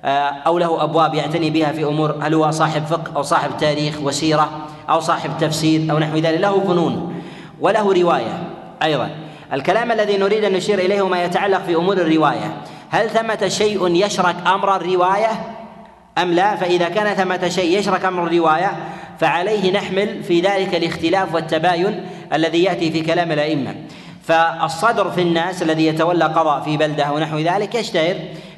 آه، 0.05 0.29
أو 0.47 0.57
له 0.57 0.83
أبواب 0.83 1.13
يعتني 1.13 1.49
بها 1.49 1.71
في 1.71 1.83
أمور 1.83 2.15
هل 2.21 2.33
هو 2.33 2.51
صاحب 2.51 2.85
فقه 2.85 3.15
أو 3.15 3.21
صاحب 3.21 3.57
تاريخ 3.57 4.01
وسيرة 4.01 4.49
أو 4.89 4.99
صاحب 4.99 5.31
تفسير 5.39 5.91
أو 5.91 5.99
نحو 5.99 6.17
ذلك؟ 6.17 6.39
له 6.39 6.59
فنون 6.59 7.21
وله 7.59 7.93
رواية 8.01 8.43
أيضا. 8.83 9.09
الكلام 9.53 9.91
الذي 9.91 10.17
نريد 10.17 10.43
أن 10.43 10.53
نشير 10.53 10.79
إليه 10.79 11.07
ما 11.07 11.23
يتعلق 11.23 11.61
في 11.61 11.75
أمور 11.75 11.97
الرواية. 11.97 12.57
هل 12.89 13.09
ثمة 13.09 13.47
شيء 13.47 13.95
يشرك 14.05 14.35
أمر 14.47 14.75
الرواية؟ 14.75 15.29
أم 16.17 16.31
لا؟ 16.31 16.55
فإذا 16.55 16.89
كان 16.89 17.15
ثمة 17.15 17.49
شيء 17.49 17.79
يشرك 17.79 18.05
أمر 18.05 18.27
الرواية 18.27 18.71
فعليه 19.19 19.71
نحمل 19.71 20.23
في 20.23 20.41
ذلك 20.41 20.75
الاختلاف 20.75 21.33
والتباين 21.33 22.05
الذي 22.33 22.63
يأتي 22.63 22.91
في 22.91 23.01
كلام 23.01 23.31
الأئمة. 23.31 23.75
فالصدر 24.23 25.11
في 25.11 25.21
الناس 25.21 25.63
الذي 25.63 25.85
يتولى 25.85 26.25
قضاء 26.25 26.61
في 26.61 26.77
بلدة 26.77 27.11
ونحو 27.11 27.37
ذلك 27.37 27.75
يشتهر 27.75 28.15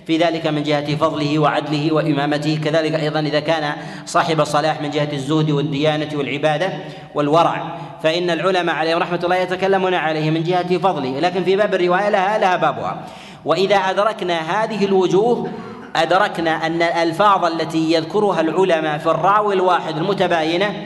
في 0.07 0.17
ذلك 0.17 0.47
من 0.47 0.63
جهة 0.63 0.95
فضله 0.95 1.39
وعدله 1.39 1.93
وإمامته. 1.93 2.59
كذلك 2.63 2.95
أيضا 2.95 3.19
إذا 3.19 3.39
كان 3.39 3.73
صاحب 4.05 4.43
صلاح 4.43 4.81
من 4.81 4.89
جهة 4.89 5.09
الزهد 5.13 5.51
والديانة 5.51 6.09
والعبادة 6.17 6.73
والورع. 7.15 7.77
فإن 8.03 8.29
العلماء 8.29 8.75
عليهم 8.75 8.97
رحمة 8.97 9.19
الله 9.23 9.35
يتكلمون 9.35 9.93
عليه 9.93 10.29
من 10.29 10.43
جهة 10.43 10.77
فضله. 10.77 11.19
لكن 11.19 11.43
في 11.43 11.55
باب 11.55 11.73
الرواية 11.73 12.09
لها 12.09 12.37
لها 12.37 12.55
بابها. 12.57 13.05
وإذا 13.45 13.75
أدركنا 13.75 14.63
هذه 14.63 14.85
الوجوه 14.85 15.49
أدركنا 15.95 16.65
أن 16.65 16.81
الألفاظ 16.81 17.45
التي 17.45 17.93
يذكرها 17.93 18.41
العلماء 18.41 18.97
في 18.97 19.05
الراوي 19.05 19.53
الواحد 19.53 19.97
المتباينة 19.97 20.85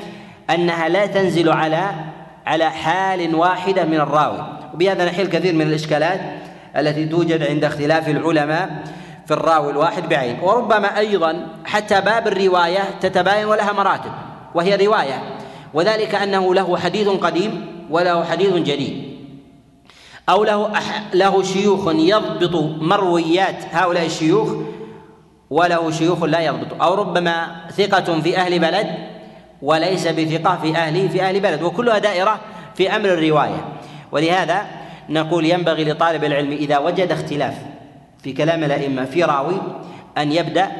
أنها 0.49 0.89
لا 0.89 1.05
تنزل 1.05 1.49
على 1.49 1.91
على 2.45 2.69
حال 2.69 3.35
واحدة 3.35 3.85
من 3.85 3.99
الراوي. 3.99 4.43
وبهذا 4.73 5.05
نحل 5.05 5.27
كثير 5.27 5.53
من 5.53 5.61
الإشكالات 5.61 6.21
التي 6.77 7.05
توجد 7.05 7.43
عند 7.43 7.63
اختلاف 7.63 8.09
العلماء 8.09 8.83
في 9.27 9.33
الراوي 9.33 9.71
الواحد 9.71 10.09
بعين. 10.09 10.39
وربما 10.41 10.97
أيضا 10.97 11.47
حتى 11.65 12.01
باب 12.01 12.27
الرواية 12.27 12.83
تتباين 13.01 13.45
ولها 13.45 13.71
مراتب 13.71 14.11
وهي 14.55 14.87
رواية 14.87 15.23
وذلك 15.73 16.15
أنه 16.15 16.55
له 16.55 16.77
حديث 16.77 17.07
قديم 17.07 17.65
وله 17.89 18.23
حديث 18.23 18.53
جديد. 18.53 19.09
أو 20.29 20.43
له 20.43 20.71
له 21.13 21.43
شيوخ 21.43 21.91
يضبط 21.93 22.55
مرويات 22.81 23.65
هؤلاء 23.71 24.05
الشيوخ 24.05 24.49
وله 25.49 25.91
شيوخ 25.91 26.23
لا 26.23 26.39
يضبط 26.39 26.81
أو 26.81 26.93
ربما 26.93 27.47
ثقة 27.71 28.21
في 28.21 28.37
أهل 28.37 28.59
بلد 28.59 28.87
وليس 29.61 30.07
بثقة 30.07 30.57
في 30.61 30.75
أهل 30.75 31.09
في 31.09 31.21
أهل 31.21 31.39
بلد. 31.39 31.61
وكلها 31.61 31.97
دائرة 31.97 32.39
في 32.75 32.95
أمر 32.95 33.09
الرواية. 33.09 33.65
ولهذا 34.11 34.65
نقول 35.09 35.45
ينبغي 35.45 35.83
لطالب 35.83 36.23
العلم 36.23 36.51
إذا 36.51 36.77
وجد 36.77 37.11
اختلاف 37.11 37.55
في 38.23 38.33
كلام 38.33 38.63
الأئمة 38.63 39.05
في 39.05 39.23
راوي 39.23 39.61
أن 40.17 40.31
يبدأ 40.31 40.71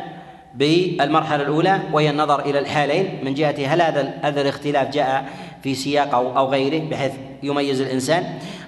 بالمرحلة 0.56 1.42
الأولى 1.44 1.80
وهي 1.94 2.10
النظر 2.10 2.40
إلى 2.40 2.60
الحالين. 2.60 3.20
من 3.24 3.34
جهة 3.34 3.74
هل 3.74 3.82
هذا 3.82 4.14
هذا 4.22 4.42
الاختلاف 4.42 4.90
جاء 4.90 5.26
في 5.64 5.76
سياق 5.76 6.16
أو 6.16 6.38
أو 6.38 6.48
غيره 6.48 6.90
بحيث 6.90 7.12
يميز 7.44 7.82
الإنسان. 7.82 8.24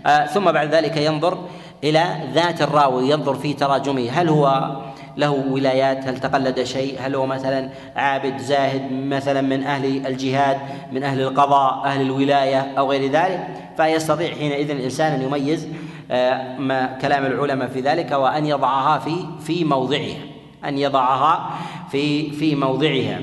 آه 0.06 0.26
ثم 0.26 0.52
بعد 0.52 0.76
ذلك 0.76 0.98
ينظر 0.98 1.38
إلى 1.84 2.06
ذات 2.34 2.62
الراوي 2.62 3.10
ينظر 3.10 3.34
في 3.34 3.54
تراجمه. 3.54 4.10
هل 4.10 4.30
هو 4.30 4.76
له 5.18 5.32
ولايات 5.32 6.08
هل 6.08 6.18
تقلد 6.18 6.64
شيء؟ 6.64 6.98
هل 7.02 7.16
هو 7.16 7.26
مثلا 7.26 7.70
عابد 7.96 8.38
زاهد 8.38 8.92
مثلا 8.92 9.42
من 9.42 9.64
أهل 9.64 10.08
الجهاد 10.08 10.58
من 10.92 11.04
أهل 11.04 11.22
القضاء 11.22 11.86
أهل 11.86 12.02
الولاية 12.02 12.74
أو 12.78 12.92
غير 12.92 13.12
ذلك؟ 13.12 13.48
فيستطيع 13.78 14.34
حينئذ 14.34 14.70
الإنسان 14.70 15.14
أن 15.14 15.22
يميز 15.22 15.68
آه، 16.12 16.58
ما 16.58 16.86
كلام 17.02 17.26
العلماء 17.26 17.68
في 17.68 17.82
ذلك 17.82 18.12
وأن 18.12 18.46
يضعها 18.46 19.00
في 19.00 19.26
في 19.40 19.64
موضعها 19.64 20.18
أن 20.66 20.78
يضعها 20.78 21.50
في 21.92 22.32
في 22.32 22.56
موضعها. 22.56 23.20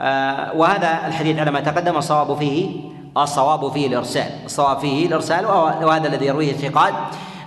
آه، 0.00 0.56
وهذا 0.56 1.06
الحديث 1.06 1.38
على 1.38 1.50
ما 1.50 1.60
تقدم 1.60 1.96
الصواب 1.96 2.38
فيه 2.38 2.70
الصواب 3.16 3.72
فيه 3.72 3.86
الإرسال. 3.86 4.30
الصواب 4.44 4.78
فيه 4.78 5.06
الإرسال 5.06 5.46
وهذا 5.46 6.08
الذي 6.08 6.26
يرويه 6.26 6.50
الثقات. 6.50 6.94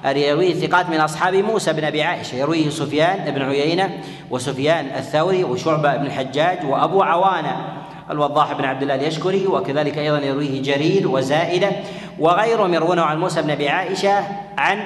يرويه 0.05 0.53
ثقات 0.53 0.89
من 0.89 0.99
أصحاب 0.99 1.35
موسى 1.35 1.73
بن 1.73 1.83
أبي 1.83 2.03
عائشة 2.03 2.35
يرويه 2.35 2.69
سفيان 2.69 3.31
بن 3.31 3.41
عيينة 3.41 3.97
وسفيان 4.31 4.85
الثوري 4.85 5.43
وشعبة 5.43 5.95
بن 5.95 6.05
الحجاج 6.05 6.65
وأبو 6.65 7.03
عوانة 7.03 7.85
الوضاح 8.11 8.53
بن 8.53 8.65
عبد 8.65 8.81
الله 8.81 8.95
اليشكري 8.95 9.47
وكذلك 9.47 9.97
أيضا 9.97 10.19
يرويه 10.19 10.61
جرير 10.61 11.07
وزائدة 11.07 11.71
وغيرهم 12.19 12.73
يروونه 12.73 13.01
عن 13.01 13.19
موسى 13.19 13.41
بن 13.41 13.49
أبي 13.49 13.69
عائشة 13.69 14.23
عن 14.57 14.79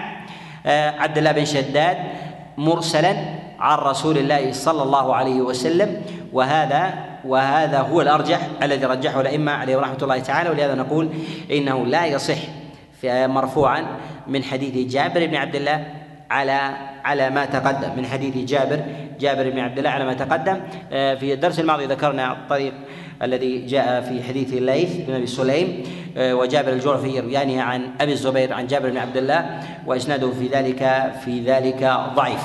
آه، 0.65 0.89
عبد 0.99 1.17
الله 1.17 1.31
بن 1.31 1.45
شداد 1.45 1.97
مرسلا 2.57 3.15
عن 3.59 3.77
رسول 3.77 4.17
الله 4.17 4.51
صلى 4.51 4.83
الله 4.83 5.15
عليه 5.15 5.41
وسلم 5.41 6.01
وهذا 6.33 6.93
وهذا 7.25 7.79
هو 7.79 8.01
الأرجح 8.01 8.39
الذي 8.63 8.85
رجحه 8.85 9.21
الأئمة 9.21 9.51
عليه 9.51 9.77
رحمة 9.77 9.97
الله 10.01 10.19
تعالى 10.19 10.49
ولهذا 10.49 10.75
نقول 10.75 11.09
إنه 11.51 11.85
لا 11.85 12.05
يصح 12.05 12.37
مرفوعا 13.05 13.85
من 14.27 14.43
حديث 14.43 14.93
جابر 14.93 15.25
بن 15.25 15.35
عبد 15.35 15.55
الله 15.55 15.85
على 16.31 16.77
على 17.05 17.29
ما 17.29 17.45
تقدم. 17.45 17.97
من 17.97 18.05
حديث 18.05 18.37
جابر 18.37 18.79
جابر 19.19 19.49
بن 19.49 19.59
عبد 19.59 19.77
الله 19.77 19.89
على 19.89 20.05
ما 20.05 20.13
تقدم 20.13 20.59
آه، 20.91 21.15
في 21.15 21.33
الدرس 21.33 21.59
الماضي 21.59 21.85
ذكرنا 21.85 22.31
الطريق 22.31 22.73
الذي 23.21 23.65
جاء 23.65 24.01
في 24.01 24.23
حديث 24.23 24.53
الليث 24.53 24.95
بن 25.07 25.13
أبي 25.13 25.27
سليم 25.27 25.83
آه، 26.17 26.35
وجابر 26.35 26.71
الجعفي 26.73 27.07
يرويانه 27.07 27.61
عن 27.61 27.89
أبي 28.01 28.11
الزبير 28.11 28.53
عن 28.53 28.67
جابر 28.67 28.89
بن 28.89 28.97
عبد 28.97 29.17
الله 29.17 29.59
وإسناده 29.85 30.31
في 30.31 30.47
ذلك 30.47 31.11
في 31.25 31.39
ذلك 31.41 31.93
ضعيف. 32.15 32.43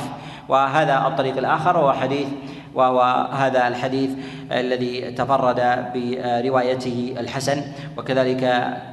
وهذا 0.49 1.07
الطريق 1.07 1.39
الآخر 1.39 1.79
هو 1.79 1.93
حديث 1.93 2.27
وهو 2.75 3.29
هذا 3.33 3.69
الحديث 3.69 4.11
الذي 4.53 5.11
تفرد 5.11 5.61
بروايته 5.95 7.15
الحسن. 7.19 7.63
وكذلك 7.97 8.45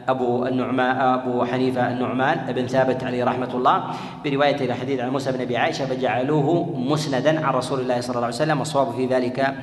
أبو 0.10 0.46
النعمان 0.46 0.96
أبو 0.96 1.46
حنيفة 1.46 1.92
النعمان 1.92 2.54
بن 2.54 2.68
ثابت 2.68 3.04
عليه 3.04 3.24
رحمة 3.24 3.54
الله 3.54 3.84
برواية 4.26 4.56
الحديث 4.56 5.00
عن 5.00 5.10
موسى 5.10 5.32
بن 5.32 5.42
أبي 5.42 5.58
عائشة 5.58 5.86
فجعلوه 5.86 6.78
مسندا 6.78 7.46
عن 7.46 7.54
رسول 7.54 7.80
الله 7.80 8.02
صلى 8.02 8.16
الله 8.16 8.26
عليه 8.26 8.36
وسلم 8.36 8.60
والصواب 8.60 8.94
في 8.94 9.06
ذلك 9.06 9.54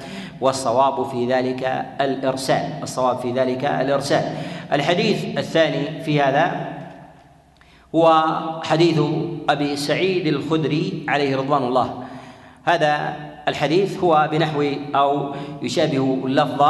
والصواب 0.41 1.07
في 1.07 1.27
ذلك 1.27 1.85
الإرسال 2.01 2.83
الصواب 2.83 3.19
في 3.19 3.33
ذلك 3.33 3.65
الإرسال. 3.65 4.25
الحديث 4.73 5.39
الثاني 5.39 6.03
في 6.03 6.21
هذا 6.23 6.69
هو 7.95 8.25
حديث 8.65 9.01
أبي 9.49 9.77
سعيد 9.77 10.27
الخدري 10.27 11.07
عليه 11.09 11.37
رضوان 11.37 11.63
الله. 11.63 12.05
هذا 12.65 13.17
الحديث 13.49 13.99
هو 13.99 14.29
بنحو 14.33 14.65
أو 14.95 15.35
يشابه 15.63 16.19
اللفظ 16.25 16.63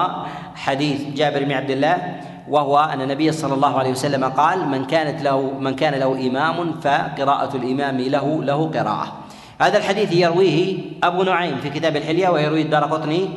حديث 0.55 1.01
جابر 1.17 1.45
بن 1.45 1.53
عبد 1.53 1.71
الله 1.71 2.21
وهو 2.49 2.79
أن 2.79 3.01
النبي 3.01 3.33
صلى 3.33 3.55
الله 3.55 3.79
عليه 3.79 3.91
وسلم 3.91 4.25
قال 4.25 4.69
من 4.69 4.85
كانت 4.85 5.23
له 5.23 5.53
من 5.61 5.77
كان 5.77 5.95
له 5.95 6.27
إمام 6.27 6.81
فقراءة 6.81 7.57
الإمام 7.57 8.01
له 8.01 8.45
له 8.45 8.71
قراءة. 8.71 9.13
هذا 9.61 9.79
الحديث 9.79 10.13
يرويه 10.13 10.79
أبو 11.03 11.23
نعيم 11.23 11.57
في 11.57 11.71
كتاب 11.71 11.97
الحلية 11.97 12.29
ويرويه 12.29 12.63
الدار 12.63 12.85
قطني 12.85 13.29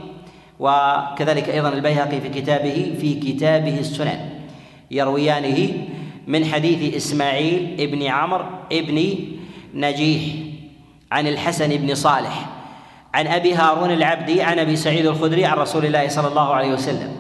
وكذلك 0.60 1.50
أيضا 1.50 1.70
البيهقي 1.70 2.22
في 2.22 2.30
كتابه 2.30 2.96
في 3.02 3.14
كتابه 3.20 3.80
السنن. 3.80 4.20
يرويانه 4.92 5.74
من 6.28 6.46
حديث 6.46 6.96
إسماعيل 6.96 7.78
ابن 7.80 8.04
عمرو 8.04 8.46
ابن 8.72 9.16
نجيح 9.74 10.22
عن 11.12 11.28
الحسن 11.28 11.70
بن 11.78 11.96
صالح. 11.96 12.61
عن 13.14 13.28
أبي 13.28 13.54
هارون 13.54 13.92
العبدي 13.92 14.42
عن 14.42 14.60
أبي 14.60 14.76
سعيد 14.76 15.06
الخدري 15.06 15.46
عن 15.46 15.58
رسول 15.58 15.86
الله 15.86 16.08
صلى 16.08 16.28
الله 16.28 16.54
عليه 16.54 16.74
وسلم. 16.74 17.12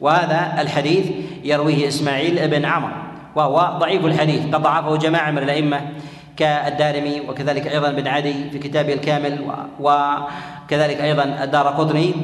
وهذا 0.00 0.60
الحديث 0.60 1.06
يرويه 1.44 1.88
إسماعيل 1.88 2.48
بن 2.48 2.64
عمرو 2.64 2.92
وهو 3.34 3.78
ضعيف 3.78 4.04
الحديث 4.04 4.42
قد 4.54 4.62
ضعفه 4.62 4.96
جماعة 4.96 5.30
من 5.30 5.38
الأئمة 5.38 5.80
كالدارمي 6.36 7.20
وكذلك 7.28 7.66
أيضا 7.66 7.90
بن 7.90 8.06
عدي 8.08 8.50
في 8.50 8.58
كتابه 8.58 8.92
الكامل 8.92 9.40
وكذلك 9.80 11.00
أيضا 11.00 11.24
الدار 11.42 11.66
قطني 11.68 12.14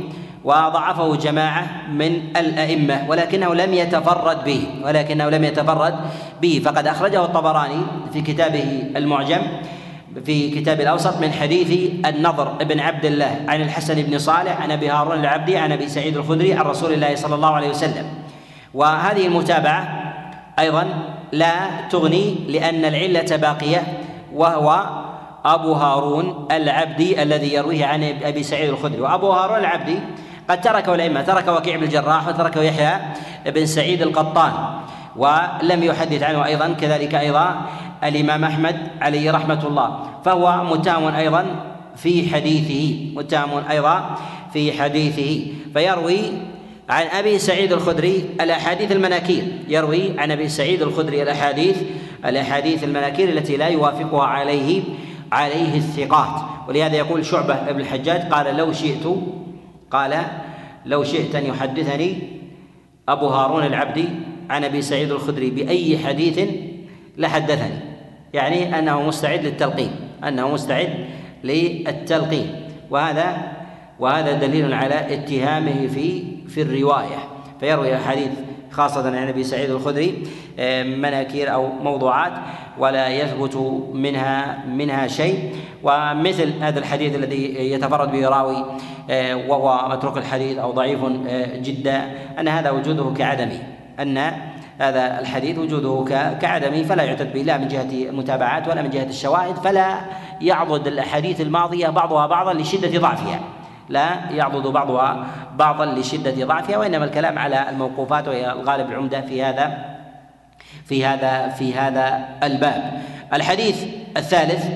وضعفه 0.44 1.16
جماعة 1.16 1.66
من 1.92 2.36
الأئمة 2.36 3.04
ولكنه 3.08 3.54
لم 3.54 3.74
يتفرد 3.74 4.44
به 4.44 4.68
ولكنه 4.84 5.28
لم 5.28 5.44
يتفرد 5.44 5.94
به. 6.42 6.62
فقد 6.64 6.86
أخرجه 6.86 7.24
الطبراني 7.24 7.82
في 8.12 8.20
كتابه 8.20 8.84
المعجم 8.96 9.42
في 10.24 10.50
كتاب 10.50 10.80
الأوسط 10.80 11.20
من 11.20 11.32
حديث 11.32 11.90
النضر 12.06 12.48
بن 12.48 12.80
عبد 12.80 13.04
الله 13.04 13.36
عن 13.48 13.60
الحسن 13.60 14.02
بن 14.02 14.18
صالح 14.18 14.62
عن 14.62 14.70
أبي 14.70 14.90
هارون 14.90 15.20
العبدي 15.20 15.56
عن 15.56 15.72
أبي 15.72 15.88
سعيد 15.88 16.16
الخدري 16.16 16.54
عن 16.54 16.64
رسول 16.64 16.92
الله 16.92 17.14
صلى 17.14 17.34
الله 17.34 17.54
عليه 17.54 17.68
وسلم. 17.68 18.06
وهذه 18.74 19.26
المتابعة 19.26 20.12
أيضا 20.58 20.88
لا 21.32 21.54
تغني 21.90 22.34
لأن 22.48 22.84
العلة 22.84 23.36
باقية 23.36 23.82
وهو 24.34 24.86
أبو 25.44 25.72
هارون 25.72 26.48
العبدي 26.50 27.22
الذي 27.22 27.54
يرويه 27.54 27.86
عن 27.86 28.02
أبي 28.22 28.42
سعيد 28.42 28.68
الخدري. 28.68 29.00
وأبو 29.00 29.30
هارون 29.30 29.58
العبدي 29.58 29.98
قد 30.48 30.60
تركه 30.60 30.94
الأئمة 30.94 31.22
ترك 31.22 31.48
وكيع 31.48 31.76
بن 31.76 31.82
الجراح 31.82 32.28
وتركه 32.28 32.62
يحيى 32.62 33.00
بن 33.46 33.66
سعيد 33.66 34.02
القطان. 34.02 34.52
ولم 35.16 35.82
يحدث 35.82 36.22
عنه 36.22 36.44
أيضا 36.44 36.72
كذلك 36.80 37.14
أيضا 37.14 37.56
الإمام 38.04 38.44
أحمد 38.44 38.76
عليه 39.00 39.30
رحمة 39.30 39.66
الله 39.66 40.06
فهو 40.24 40.64
متهم 40.64 41.14
أيضا 41.14 41.46
في 41.96 42.30
حديثه 42.34 43.12
متهم 43.16 43.50
أيضا 43.70 44.16
في 44.52 44.72
حديثه 44.72 45.52
فيروي 45.74 46.20
عن 46.88 47.06
أبي 47.06 47.38
سعيد 47.38 47.72
الخدري 47.72 48.24
الأحاديث 48.40 48.92
المناكير 48.92 49.44
يروي 49.68 50.18
عن 50.18 50.30
أبي 50.30 50.48
سعيد 50.48 50.82
الخدري 50.82 51.22
الأحاديث 51.22 51.76
الأحاديث 52.24 52.84
المناكير 52.84 53.28
التي 53.28 53.56
لا 53.56 53.68
يوافقها 53.68 54.24
عليه 54.24 54.82
عليه 55.32 55.76
الثقات. 55.76 56.42
ولهذا 56.68 56.96
يقول 56.96 57.26
شعبة 57.26 57.54
ابن 57.54 57.80
الحجاج 57.80 58.20
قال 58.32 58.56
لو 58.56 58.72
شئت 58.72 59.06
قال 59.90 60.24
لو 60.86 61.04
شئت 61.04 61.34
أن 61.34 61.46
يحدثني 61.46 62.18
أبو 63.08 63.26
هارون 63.26 63.64
العبدي 63.64 64.08
عن 64.50 64.64
أبي 64.64 64.82
سعيد 64.82 65.10
الخدري 65.10 65.50
بأي 65.50 65.98
حديث 65.98 66.40
لحدثني. 67.18 67.91
يعني 68.32 68.78
أنه 68.78 69.02
مستعد 69.02 69.44
للتلقين 69.44 69.90
أنه 70.28 70.48
مستعد 70.48 71.06
للتلقين. 71.44 72.68
وهذا 72.90 73.52
وهذا 73.98 74.32
دليل 74.32 74.72
على 74.72 75.14
اتهامه 75.14 75.86
في 75.86 76.22
في 76.48 76.62
الرواية. 76.62 77.18
فيروي 77.60 77.96
احاديث 77.96 78.30
خاصة 78.70 79.06
عن 79.06 79.28
أبي 79.28 79.44
سعيد 79.44 79.70
الخدري 79.70 80.22
آه، 80.58 80.82
مناكير 80.82 81.52
أو 81.52 81.72
موضوعات 81.72 82.32
ولا 82.78 83.08
يثبت 83.08 83.56
منها 83.92 84.64
منها 84.66 85.06
شيء. 85.06 85.52
ومثل 85.82 86.52
هذا 86.60 86.78
الحديث 86.78 87.14
الذي 87.14 87.72
يتفرد 87.72 88.12
به 88.12 88.28
راوي 88.28 88.64
آه، 89.10 89.36
وهو 89.36 89.88
متروك 89.88 90.16
الحديث 90.18 90.58
أو 90.58 90.70
ضعيف 90.70 91.00
آه، 91.28 91.56
جدا 91.56 92.12
أن 92.40 92.48
هذا 92.48 92.70
وجوده 92.70 93.14
كعدمه 93.16 93.58
أن 94.00 94.32
هذا 94.82 95.20
الحديث 95.20 95.58
وجوده 95.58 96.04
كعدمه 96.40 96.82
فلا 96.82 97.02
يعتد 97.02 97.32
به 97.32 97.42
لا 97.42 97.58
من 97.58 97.68
جهة 97.68 98.08
المتابعات 98.10 98.68
ولا 98.68 98.82
من 98.82 98.90
جهة 98.90 99.04
الشواهد 99.04 99.54
فلا 99.56 100.00
يعضد 100.40 100.86
الأحاديث 100.86 101.40
الماضية 101.40 101.88
بعضها 101.88 102.26
بعضا 102.26 102.54
لشدة 102.54 103.00
ضعفها. 103.00 103.40
لا 103.88 104.30
يعضد 104.30 104.66
بعضها 104.66 105.26
بعضا 105.56 105.86
لشدة 105.86 106.46
ضعفها 106.46 106.76
وإنما 106.76 107.04
الكلام 107.04 107.38
على 107.38 107.68
الموقوفات 107.70 108.28
وهي 108.28 108.52
الغالب 108.52 108.90
العمدة 108.90 109.20
في 109.20 109.42
هذا 109.42 109.96
في 110.86 111.06
هذا 111.06 111.48
في 111.48 111.74
هذا 111.74 112.28
الباب. 112.42 113.02
الحديث 113.32 113.84
الثالث 114.16 114.66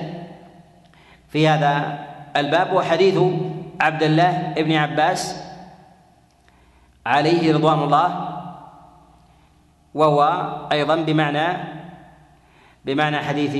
في 1.29 1.49
هذا 1.49 1.99
الباب 2.37 2.69
هو 2.69 2.83
حديث 2.83 3.19
عبد 3.81 4.03
الله 4.03 4.55
بن 4.57 4.73
عباس 4.73 5.43
عليه 7.07 7.55
رضوان 7.55 7.79
الله 7.79 8.36
وهو 9.97 10.21
أيضا 10.73 10.97
بمعنى 10.97 11.49
بمعنى 12.85 13.19
حديث 13.19 13.55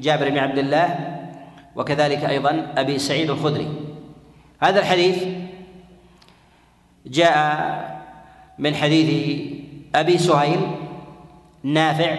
جابر 0.00 0.30
بن 0.30 0.38
عبد 0.38 0.58
الله 0.58 0.88
وكذلك 1.76 2.24
أيضا 2.24 2.72
أبي 2.76 2.98
سعيد 2.98 3.30
الخدري. 3.30 3.68
هذا 4.60 4.80
الحديث 4.80 5.24
جاء 7.06 7.36
من 8.58 8.74
حديث 8.74 9.10
أبي 9.94 10.18
سهيل 10.18 10.60
نافع 11.62 12.16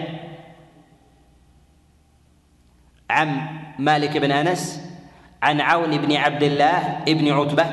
عن 3.10 3.42
مالك 3.80 4.18
بن 4.18 4.32
أنس 4.32 4.82
عن 5.42 5.62
عون 5.62 5.98
بن 5.98 6.16
عبد 6.16 6.44
الله 6.44 7.04
بن 7.08 7.32
عتبة 7.32 7.66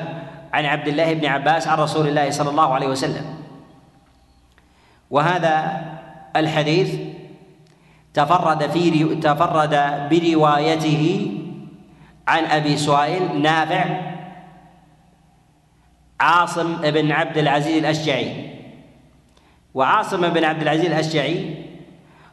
عن 0.52 0.64
عبد 0.64 0.88
الله 0.88 1.14
بن 1.14 1.26
عباس 1.26 1.68
عن 1.68 1.78
رسول 1.78 2.08
الله 2.08 2.30
صلى 2.30 2.50
الله 2.50 2.74
عليه 2.74 2.86
وسلم. 2.86 3.41
وهذا 5.12 5.84
الحديث 6.36 6.94
تفرد 8.14 8.70
في 8.70 9.04
تفرد 9.14 9.74
بروايته 10.10 11.32
عن 12.28 12.44
أبي 12.44 12.76
سهيل 12.76 13.42
نافع 13.42 13.84
عاصم 16.20 16.76
بن 16.76 17.12
عبد 17.12 17.38
العزيز 17.38 17.76
الأشجعي. 17.76 18.52
وعاصم 19.74 20.28
بن 20.28 20.44
عبد 20.44 20.62
العزيز 20.62 20.86
الأشجعي 20.86 21.54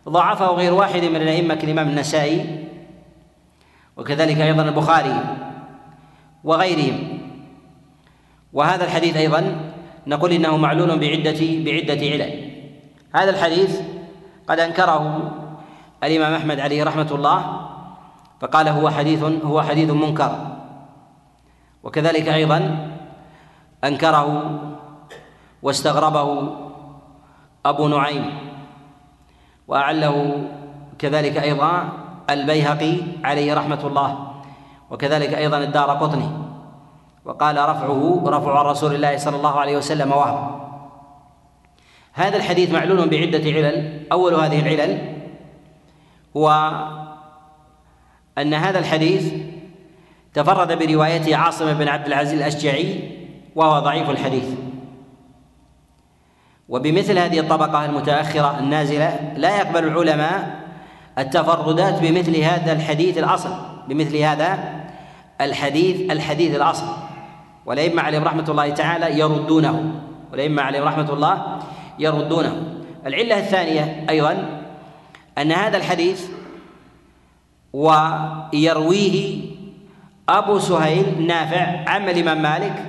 ضعفه 0.09 0.47
غير 0.47 0.73
واحد 0.73 1.03
من 1.03 1.15
الأئمة 1.15 1.55
كالامام 1.55 1.89
النسائي 1.89 2.65
وكذلك 3.97 4.41
أيضا 4.41 4.63
البخاري 4.63 5.23
وغيرهم. 6.43 7.19
وهذا 8.53 8.85
الحديث 8.85 9.17
أيضا 9.17 9.71
نقول 10.07 10.31
إنه 10.31 10.57
معلول 10.57 10.99
بعده 10.99 11.39
بعدة 11.41 12.07
علل. 12.07 12.48
هذا 13.15 13.29
الحديث 13.29 13.81
قد 14.49 14.59
أنكره 14.59 15.31
الإمام 16.03 16.33
أحمد 16.33 16.59
عليه 16.59 16.83
رحمة 16.83 17.07
الله 17.11 17.39
فقال 18.39 18.67
هو 18.67 18.89
حديث 18.89 19.23
هو 19.43 19.61
حديث 19.61 19.89
منكر. 19.89 20.31
وكذلك 21.83 22.27
أيضا 22.27 22.87
أنكره 23.83 24.27
واستغربه 25.63 26.29
أبو 27.65 27.87
نعيم 27.87 28.25
وأعله 29.67 30.43
كذلك 30.99 31.37
أيضا 31.37 31.89
البيهقي 32.29 32.93
عليه 33.23 33.53
رحمة 33.53 33.81
الله 33.83 34.09
وكذلك 34.89 35.33
أيضا 35.33 35.57
الدار 35.57 35.89
قطني. 35.89 36.29
وقال 37.25 37.57
رفعه 37.57 38.23
رفع 38.25 38.61
رسول 38.61 38.95
الله 38.95 39.17
صلى 39.17 39.35
الله 39.35 39.59
عليه 39.59 39.77
وسلم 39.77 40.11
وهم. 40.11 40.68
هذا 42.19 42.37
الحديث 42.37 42.71
معلول 42.71 43.09
بعدة 43.09 43.51
علل. 43.51 44.07
أول 44.11 44.33
هذه 44.33 44.59
العلل 44.59 44.97
هو 46.37 46.71
أن 48.37 48.53
هذا 48.53 48.79
الحديث 48.79 49.33
تفرد 50.33 50.79
بروايته 50.79 51.35
عاصم 51.35 51.73
بن 51.73 51.87
عبد 51.87 52.07
العزيز 52.07 52.39
الأشجعي 52.39 53.11
وهو 53.55 53.79
ضعيف 53.79 54.09
الحديث. 54.09 54.43
وبمثل 56.69 57.17
هذه 57.17 57.39
الطبقة 57.39 57.85
المتأخرة 57.85 58.59
النازلة 58.59 59.33
لا 59.35 59.57
يقبل 59.57 59.87
العلماء 59.87 60.59
التفردات 61.17 62.01
بمثل 62.01 62.35
هذا 62.35 62.71
الحديث 62.71 63.17
الأصل 63.17 63.49
بمثل 63.87 64.17
هذا 64.17 64.59
الحديث 65.41 66.11
الحديث 66.11 66.55
الأصل. 66.55 66.87
والأئمة 67.65 68.01
عليهم 68.01 68.23
رحمة 68.23 68.45
الله 68.49 68.69
تعالى 68.69 69.19
يردونه. 69.19 70.01
والأئمة 70.31 70.61
عليهم 70.61 70.83
رحمة 70.83 71.13
الله 71.13 71.59
يردونه. 71.99 72.79
العلة 73.05 73.39
الثانية 73.39 74.05
أيضا 74.09 74.61
أن 75.37 75.51
هذا 75.51 75.77
الحديث 75.77 76.25
ويرويه 77.73 79.41
أبو 80.29 80.59
سهيل 80.59 81.27
نافع 81.27 81.89
عم 81.89 82.09
الإمام 82.09 82.41
مالك 82.41 82.85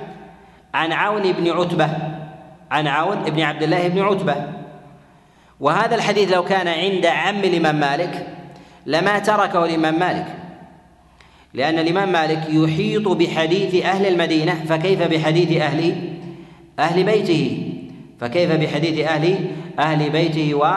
عن 0.73 0.91
عون 0.91 1.31
بن 1.31 1.51
عتبة 1.51 1.89
عن 2.71 2.87
عون 2.87 3.23
بن 3.23 3.41
عبد 3.41 3.63
الله 3.63 3.87
بن 3.87 4.01
عتبة. 4.01 4.35
وهذا 5.59 5.95
الحديث 5.95 6.33
لو 6.33 6.43
كان 6.43 6.67
عند 6.67 7.05
عم 7.05 7.39
الإمام 7.39 7.75
مالك 7.79 8.27
لما 8.85 9.19
تركه 9.19 9.65
الإمام 9.65 9.99
مالك. 9.99 10.27
لأن 11.53 11.79
الإمام 11.79 12.11
مالك 12.11 12.47
يحيط 12.49 13.07
بحديث 13.07 13.85
أهل 13.85 14.05
المدينة 14.05 14.53
فكيف 14.53 15.03
بحديث 15.03 15.61
أهل 15.61 15.95
أهل 16.79 17.03
بيته؟ 17.03 17.70
فكيف 18.21 18.51
بحديث 18.51 19.07
أهل 19.07 19.35
أهل 19.79 20.09
بيته 20.09 20.55
و 20.55 20.73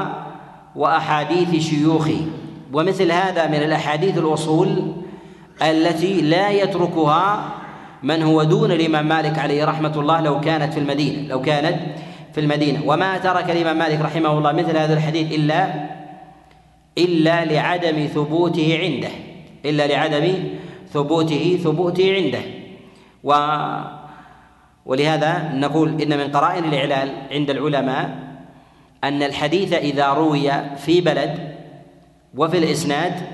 وأحاديث 0.77 1.63
شيوخه؟ 1.69 2.21
ومثل 2.73 3.13
هذا 3.13 3.47
من 3.47 3.55
الأحاديث 3.55 4.19
الأصول 4.19 4.93
التي 5.63 6.21
لا 6.21 6.51
يتركها 6.51 7.55
من 8.03 8.23
هو 8.23 8.43
دون 8.43 8.73
الإمام 8.73 9.09
مالك 9.09 9.39
عليه 9.39 9.65
رحمة 9.65 10.01
الله 10.01 10.21
لو 10.21 10.41
كانت 10.41 10.73
في 10.73 10.81
المدينة 10.81 11.29
لو 11.29 11.43
كانت 11.43 11.81
في 12.35 12.41
المدينة. 12.41 12.83
وما 12.87 13.19
ترك 13.19 13.51
الإمام 13.51 13.79
مالك 13.79 14.01
رحمه 14.01 14.39
الله 14.39 14.53
مثل 14.53 14.77
هذا 14.77 14.95
الحديث 14.95 15.33
إلا 15.33 15.75
إلا 16.99 17.45
لعدم 17.45 18.07
ثبوته 18.07 18.79
عنده 18.83 19.11
إلا 19.65 19.87
لعدم 19.87 20.35
ثبوته 20.93 21.59
ثبوته 21.65 22.15
عنده. 22.15 22.41
و 23.25 23.33
ولهذا 24.87 25.53
نقول 25.55 26.03
إن 26.03 26.19
من 26.19 26.33
قرائن 26.33 26.65
الإعلال 26.65 27.27
عند 27.31 27.51
العلماء 27.51 28.19
أن 29.05 29.23
الحديث 29.23 29.73
إذا 29.73 30.09
روي 30.09 30.77
في 30.77 31.01
بلد 31.01 31.55
وفي 32.35 32.59
الإسناد 32.59 33.29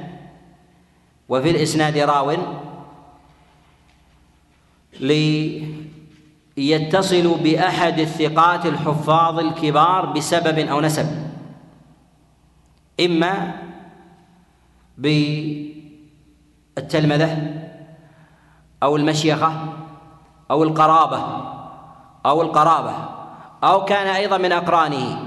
وفي 1.29 1.51
الإسناد 1.51 1.99
راو 1.99 2.37
ليتصل 6.57 7.39
بأحد 7.39 7.99
الثقات 7.99 8.67
الحفاظ 8.67 9.39
الكبار 9.39 10.07
بسبب 10.07 10.59
أو 10.59 10.81
نسب 10.81 11.07
إما 13.01 13.55
بالتلمذة 16.77 17.61
أو 18.83 18.97
المشيخة 18.97 19.70
أو 20.51 20.63
القرابة 20.63 21.23
أو 22.27 22.43
القرابة 22.43 22.95
أو 23.65 23.85
كان 23.85 24.07
أيضا 24.07 24.39
من 24.39 24.53
أقرانه. 24.53 25.19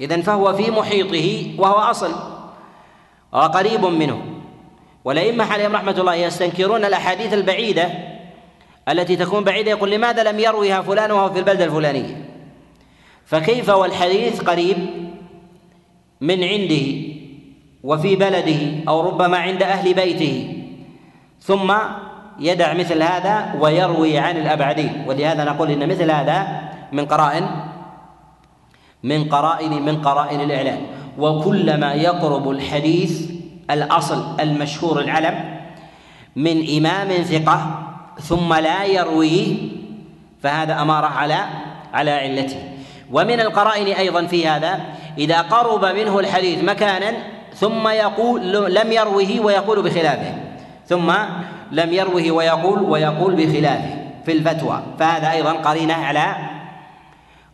إذا 0.00 0.20
فهو 0.20 0.52
في 0.52 0.70
محيطه 0.70 1.54
وهو 1.60 1.74
أصل 1.74 2.12
وقريب 3.32 3.84
منه. 3.84 4.22
والأئمة 5.04 5.44
عليهم 5.44 5.72
رحمة 5.72 5.94
الله 5.98 6.14
يستنكرون 6.14 6.84
الأحاديث 6.84 7.34
البعيدة 7.34 7.90
التي 8.88 9.16
تكون 9.16 9.44
بعيدة 9.44 9.70
يقول 9.70 9.90
لماذا 9.90 10.32
لم 10.32 10.38
يرويها 10.38 10.82
فلان 10.82 11.10
وهو 11.10 11.32
في 11.32 11.38
البلدة 11.38 11.64
الفلانية؟ 11.64 12.24
فكيف 13.26 13.68
والحديث 13.68 14.40
قريب 14.40 14.78
من 16.20 16.44
عنده 16.44 16.86
وفي 17.84 18.16
بلده 18.16 18.84
أو 18.88 19.00
ربما 19.00 19.38
عند 19.38 19.62
أهل 19.62 19.94
بيته؟ 19.94 20.54
ثم 21.40 21.74
يدع 22.38 22.74
مثل 22.74 23.02
هذا 23.02 23.54
ويروي 23.60 24.18
عن 24.18 24.36
الأبعدين. 24.36 25.04
ولهذا 25.06 25.44
نقول 25.44 25.70
إن 25.70 25.88
مثل 25.88 26.10
هذا 26.10 26.60
من 26.92 27.06
قرائن 27.06 27.46
من 29.02 29.24
قرائن 29.24 29.82
من 29.82 30.02
قرائن 30.02 30.40
الإعلان 30.40 30.80
وكلما 31.18 31.94
يقرب 31.94 32.50
الحديث 32.50 33.30
الأصل 33.70 34.40
المشهور 34.40 35.00
العلم 35.00 35.58
من 36.36 36.76
إمام 36.76 37.08
ثقة 37.08 37.84
ثم 38.20 38.54
لا 38.54 38.84
يرويه 38.84 39.56
فهذا 40.42 40.82
أمارة 40.82 41.06
على 41.06 41.38
على 41.94 42.10
علته. 42.10 42.56
ومن 43.12 43.40
القرائن 43.40 43.86
أيضا 43.86 44.26
في 44.26 44.48
هذا 44.48 44.80
إذا 45.18 45.40
قرب 45.40 45.84
منه 45.84 46.18
الحديث 46.18 46.64
مكانا 46.64 47.12
ثم 47.54 47.88
يقول 47.88 48.74
لم 48.74 48.92
يروه 48.92 49.40
ويقول 49.40 49.82
بخلافه. 49.82 50.34
ثم 50.88 51.12
لم 51.72 51.92
يروه 51.92 52.30
ويقول 52.30 52.82
ويقول 52.82 53.34
بخلافه 53.34 53.98
في 54.24 54.32
الفتوى. 54.32 54.82
فهذا 54.98 55.32
أيضا 55.32 55.52
قرينة 55.52 55.94
على 55.94 56.36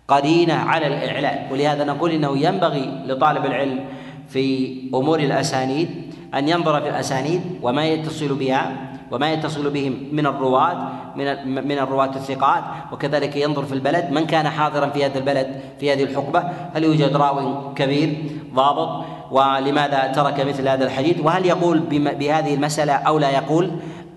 قرينة 0.08 0.54
على 0.54 0.86
الإعلان. 0.86 1.52
ولهذا 1.52 1.84
نقول 1.84 2.10
إنه 2.10 2.38
ينبغي 2.38 3.02
لطالب 3.06 3.44
العلم 3.44 3.80
في 4.28 4.76
أمور 4.94 5.18
الأسانيد 5.20 5.88
أن 6.34 6.48
ينظر 6.48 6.80
في 6.80 6.88
الأسانيد 6.88 7.40
وما 7.62 7.84
يتصل 7.86 8.34
بها 8.34 8.93
وما 9.10 9.32
يتصل 9.32 9.70
بهم 9.70 10.08
من 10.12 10.26
الرواة 10.26 10.88
من 11.16 11.26
من 11.68 11.78
الرواة 11.78 12.10
الثقات. 12.16 12.62
وكذلك 12.92 13.36
ينظر 13.36 13.64
في 13.64 13.72
البلد 13.72 14.10
من 14.10 14.26
كان 14.26 14.48
حاضرا 14.48 14.86
في 14.86 15.04
هذا 15.04 15.18
البلد 15.18 15.60
في 15.80 15.92
هذه 15.92 16.02
الحقبة؟ 16.02 16.44
هل 16.74 16.84
يوجد 16.84 17.16
راو 17.16 17.74
كبير 17.74 18.16
ضابط؟ 18.54 19.04
ولماذا 19.30 20.12
ترك 20.14 20.40
مثل 20.40 20.68
هذا 20.68 20.84
الحديث؟ 20.84 21.20
وهل 21.20 21.46
يقول 21.46 21.78
بهذه 22.18 22.54
المسألة 22.54 22.92
أو 22.92 23.18
لا 23.18 23.30
يقول 23.30 23.70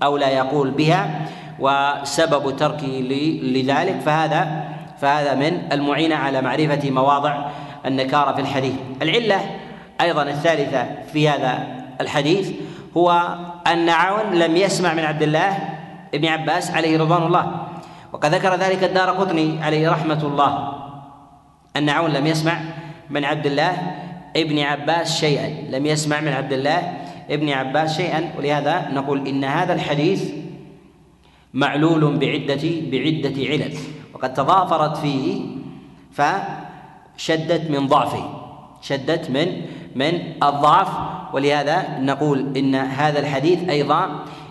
أو 0.03 0.17
لا 0.17 0.29
يقول 0.29 0.71
بها؟ 0.71 1.27
وسبب 1.59 2.57
تركه 2.57 2.87
لذلك. 3.43 3.95
فهذا 4.05 4.63
فهذا 5.01 5.35
من 5.35 5.71
المعينة 5.71 6.15
على 6.15 6.41
معرفة 6.41 6.91
مواضع 6.91 7.45
النكارة 7.85 8.33
في 8.33 8.41
الحديث. 8.41 8.73
العلة 9.01 9.41
أيضا 10.01 10.23
الثالثة 10.23 10.85
في 11.13 11.29
هذا 11.29 11.67
الحديث 12.01 12.51
هو 12.97 13.35
أن 13.67 13.89
عون 13.89 14.33
لم 14.35 14.57
يسمع 14.57 14.93
من 14.93 15.03
عبد 15.03 15.21
الله 15.21 15.57
بن 16.13 16.25
عباس 16.25 16.71
عليه 16.71 16.99
رضوان 16.99 17.23
الله. 17.23 17.67
وقد 18.13 18.35
ذكر 18.35 18.55
ذلك 18.55 18.83
الدار 18.83 19.09
قطني 19.09 19.63
عليه 19.63 19.89
رحمة 19.89 20.23
الله. 20.23 20.73
أن 21.75 21.89
عون 21.89 22.11
لم 22.11 22.27
يسمع 22.27 22.59
من 23.09 23.25
عبد 23.25 23.45
الله 23.45 23.77
ابن 24.35 24.59
عباس 24.59 25.19
شيئا. 25.19 25.77
لم 25.77 25.85
يسمع 25.85 26.19
من 26.19 26.33
عبد 26.33 26.53
الله 26.53 26.93
ابن 27.29 27.49
عباس 27.49 27.97
شيئا. 27.97 28.31
ولهذا 28.37 28.87
نقول 28.93 29.27
إن 29.27 29.43
هذا 29.43 29.73
الحديث 29.73 30.31
معلول 31.53 32.17
بعدة 32.17 32.63
بعدة 32.91 33.37
علل. 33.49 33.73
وقد 34.13 34.33
تضافرت 34.33 34.97
فيه 34.97 35.41
فشدت 36.11 37.71
من 37.71 37.87
ضعفه. 37.87 38.23
شدت 38.81 39.29
من 39.29 39.61
من 39.95 40.13
الضعف 40.43 40.89
ولهذا 41.33 41.99
نقول 41.99 42.57
إن 42.57 42.75
هذا 42.75 43.19
الحديث 43.19 43.69
أيضا 43.69 44.09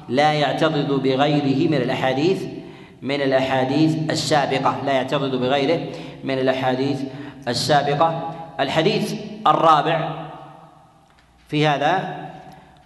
لا 0.09 0.33
يعتضد 0.33 0.93
بغيره 0.93 1.71
من 1.71 1.77
الأحاديث 1.77 2.43
من 3.03 3.21
الأحاديث 3.21 4.11
السابقة 4.11 4.77
لا 4.85 4.93
يعتضد 4.93 5.35
بغيره 5.35 5.81
من 6.25 6.39
الأحاديث 6.39 7.01
السابقة. 7.49 8.31
الحديث 8.61 9.15
الرابع 9.47 10.27
في 11.49 11.67
هذا 11.67 12.17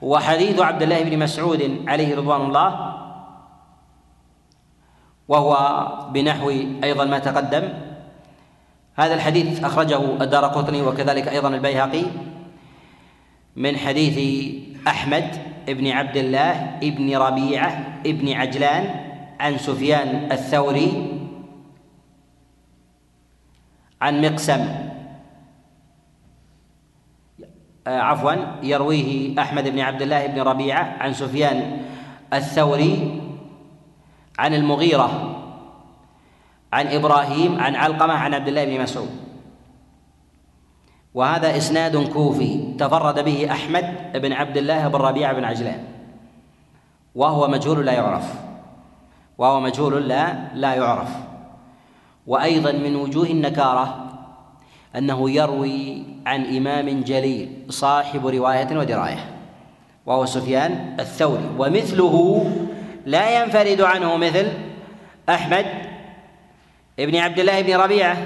وحديث 0.03 0.61
عبد 0.61 0.83
الله 0.83 1.03
بن 1.03 1.19
مسعود 1.19 1.85
عليه 1.89 2.17
رضوان 2.17 2.41
الله 2.41 2.97
وهو 5.29 5.55
بنحو 6.13 6.51
أيضا 6.85 7.05
ما 7.05 7.19
تقدم. 7.19 7.69
هذا 8.97 9.15
الحديث 9.15 9.65
أخرجه 9.65 10.23
الدار 10.23 10.45
قطني 10.45 10.83
وكذلك 10.83 11.29
أيضا 11.29 11.49
البيهقي. 11.49 12.05
من 13.57 13.77
حديث 13.77 14.19
أحمد 14.89 15.25
بن 15.69 15.87
عبد 15.87 16.17
الله 16.17 16.79
بن 16.83 17.17
ربيعة 17.17 18.03
بن 18.05 18.33
عجلان 18.33 18.85
عن 19.41 19.59
سفيان 19.59 20.33
الثوري 20.33 21.21
عن 24.01 24.23
مقسم. 24.23 24.91
آه، 27.87 27.99
عفوا 27.99 28.35
يرويه 28.63 29.41
أحمد 29.41 29.69
بن 29.69 29.81
عبد 29.81 30.03
الله 30.03 30.27
بن 30.27 30.41
ربيعة 30.41 30.97
عن 31.01 31.13
سفيان 31.13 31.83
الثوري 32.33 33.21
عن 34.39 34.55
المغيرة 34.55 35.37
عن 36.73 36.87
إبراهيم 36.87 37.61
عن 37.61 37.75
علقمة 37.75 38.15
عن 38.15 38.35
عبد 38.35 38.49
الله 38.49 38.65
بن 38.65 38.83
مسعود. 38.83 39.30
وهذا 41.15 41.57
إسناد 41.57 41.97
كوفي 42.13 42.75
تفرد 42.79 43.25
به 43.25 43.51
أحمد 43.51 44.13
بن 44.15 44.33
عبد 44.33 44.57
الله 44.57 44.89
بن 44.89 44.99
ربيعة 44.99 45.33
بن 45.33 45.45
عجلان. 45.45 45.85
وهو 47.15 47.49
مجهول 47.49 47.87
لا 47.87 47.93
يعرف. 47.93 48.35
وهو 49.39 49.61
مجهول 49.61 50.09
لا 50.09 50.35
لا 50.55 50.75
يعرف. 50.75 51.11
وأيضا 52.27 52.73
من 52.73 52.97
وجوه 52.97 53.27
النكارة 53.27 54.07
أنه 54.97 55.31
يروي 55.31 56.03
عن 56.27 56.57
إمام 56.57 57.03
جليل 57.03 57.67
صاحب 57.69 58.27
رواية 58.27 58.79
ودراية 58.79 59.25
وهو 60.07 60.27
سفيان 60.27 60.97
الثوري. 61.01 61.51
ومثله 61.59 62.47
لا 63.07 63.43
ينفرد 63.43 63.81
عنه 63.81 64.17
مثل 64.17 64.49
أحمد 65.29 65.67
ابن 66.99 67.17
عبد 67.17 67.39
الله 67.39 67.63
بن 67.63 67.77
ربيعة 67.77 68.17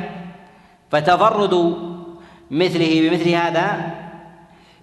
فتفرد 0.90 1.76
مثله 2.50 3.08
بمثل 3.08 3.28
هذا 3.28 3.94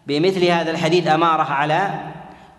بمثل 0.08 0.46
هذا 0.46 0.72
الحديث 0.72 1.08
أمارة 1.08 1.44
على 1.44 2.12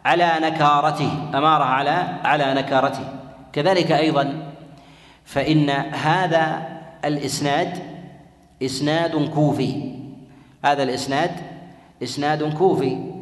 على 0.05 0.33
نكارته 0.43 1.31
أمارة 1.35 1.65
على 1.65 2.21
على 2.25 2.55
نكارته. 2.55 3.09
كذلك 3.53 3.93
أيضا 3.93 4.53
فإن 5.25 5.71
هذا 5.91 6.69
الإسناد 7.05 7.79
إسناد 8.63 9.29
كوفي. 9.35 9.95
هذا 10.65 10.83
الإسناد 10.83 11.31
إسناد 12.03 12.55
كوفي. 12.55 13.13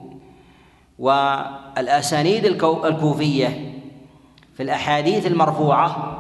والأسانيد 0.99 2.45
الكوفية 2.45 3.73
في 4.57 4.63
الأحاديث 4.63 5.27
المرفوعة 5.27 6.17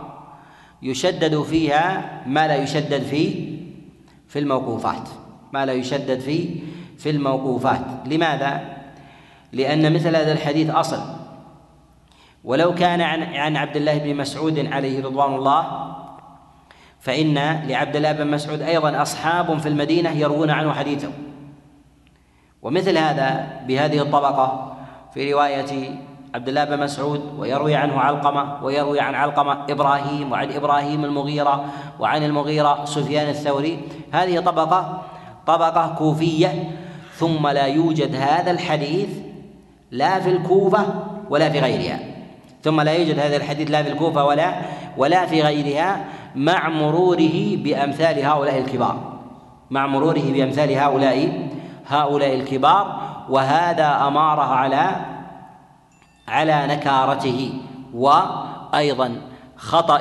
يشدد 0.82 1.42
فيها 1.42 2.22
ما 2.26 2.48
لا 2.48 2.56
يشدد 2.56 3.02
في 3.02 3.50
في 4.28 4.38
الموقوفات. 4.38 5.08
ما 5.52 5.66
لا 5.66 5.72
يشدد 5.72 6.20
في 6.20 6.60
في 6.98 7.10
الموقوفات. 7.10 7.80
لماذا؟ 8.06 8.60
لأن 9.52 9.94
مثل 9.94 10.16
هذا 10.16 10.32
الحديث 10.32 10.70
أصل. 10.70 11.00
ولو 12.44 12.74
كان 12.74 13.00
عن 13.00 13.22
عن 13.22 13.56
عبد 13.56 13.76
الله 13.76 13.98
بن 13.98 14.16
مسعود 14.16 14.66
عليه 14.72 15.04
رضوان 15.04 15.34
الله 15.34 15.94
فإن 17.00 17.34
لعبد 17.68 17.96
الله 17.96 18.12
بن 18.12 18.26
مسعود 18.26 18.62
أيضا 18.62 19.02
أصحاب 19.02 19.58
في 19.58 19.68
المدينة 19.68 20.10
يروون 20.10 20.50
عنه 20.50 20.72
حديثه. 20.72 21.10
ومثل 22.62 22.98
هذا 22.98 23.60
بهذه 23.68 24.02
الطبقة 24.02 24.76
في 25.14 25.32
رواية 25.32 26.00
عبد 26.34 26.48
الله 26.48 26.64
بن 26.64 26.78
مسعود 26.78 27.34
ويروي 27.38 27.74
عنه 27.74 28.00
علقمة 28.00 28.64
ويروي 28.64 29.00
عن 29.00 29.14
علقمة 29.14 29.66
إبراهيم 29.70 30.32
وعن 30.32 30.52
إبراهيم 30.52 31.04
المغيرة 31.04 31.64
وعن 31.98 32.22
المغيرة 32.22 32.84
سفيان 32.84 33.28
الثوري. 33.28 33.80
هذه 34.12 34.40
طبقة 34.40 35.02
طبقة 35.54 35.94
كوفية 35.98 36.70
ثم 37.14 37.48
لا 37.48 37.64
يوجد 37.64 38.14
هذا 38.14 38.50
الحديث 38.50 39.08
لا 39.90 40.20
في 40.20 40.30
الكوفة 40.30 40.86
ولا 41.30 41.50
في 41.50 41.60
غيرها. 41.60 41.98
ثم 42.62 42.80
لا 42.80 42.92
يوجد 42.92 43.18
هذا 43.18 43.36
الحديث 43.36 43.70
لا 43.70 43.82
في 43.82 43.92
الكوفة 43.92 44.24
ولا 44.24 44.54
ولا 44.96 45.26
في 45.26 45.42
غيرها 45.42 46.04
مع 46.34 46.68
مروره 46.68 47.56
بأمثال 47.56 48.24
هؤلاء 48.24 48.58
الكبار. 48.58 49.20
مع 49.70 49.86
مروره 49.86 50.32
بأمثال 50.32 50.72
هؤلاء 50.72 51.48
هؤلاء 51.86 52.34
الكبار 52.34 53.00
وهذا 53.28 54.06
أماره 54.06 54.54
على 54.54 54.96
على 56.28 56.66
نكارته 56.66 57.52
وأيضا 57.94 59.16
خطأ 59.56 60.00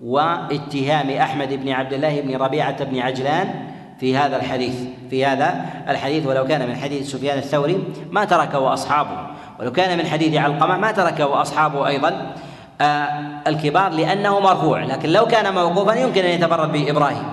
واتهام 0.00 1.10
أحمد 1.10 1.52
بن 1.52 1.68
عبد 1.68 1.92
الله 1.92 2.20
بن 2.20 2.36
ربيعة 2.36 2.84
بن 2.84 2.98
عجلان 2.98 3.77
في 4.00 4.16
هذا 4.16 4.36
الحديث 4.36 4.74
في 5.10 5.26
هذا 5.26 5.64
الحديث 5.88 6.26
ولو 6.26 6.46
كان 6.46 6.68
من 6.68 6.76
حديث 6.76 7.10
سفيان 7.10 7.38
الثوري 7.38 7.84
ما 8.10 8.24
تركه 8.24 8.72
أصحابه 8.72 9.26
ولو 9.60 9.72
كان 9.72 9.98
من 9.98 10.06
حديث 10.06 10.36
علقمة 10.36 10.76
ما 10.76 10.92
تركه 10.92 11.42
أصحابه 11.42 11.86
أيضا. 11.86 12.32
آه 12.80 13.08
الكبار 13.46 13.92
لأنه 13.92 14.40
مرفوع 14.40 14.84
لكن 14.84 15.08
لو 15.08 15.26
كان 15.26 15.54
موقوفا 15.54 15.94
يمكن 15.94 16.24
أن 16.24 16.30
يتفرد 16.30 16.72
به 16.72 16.90
إبراهيم. 16.90 17.24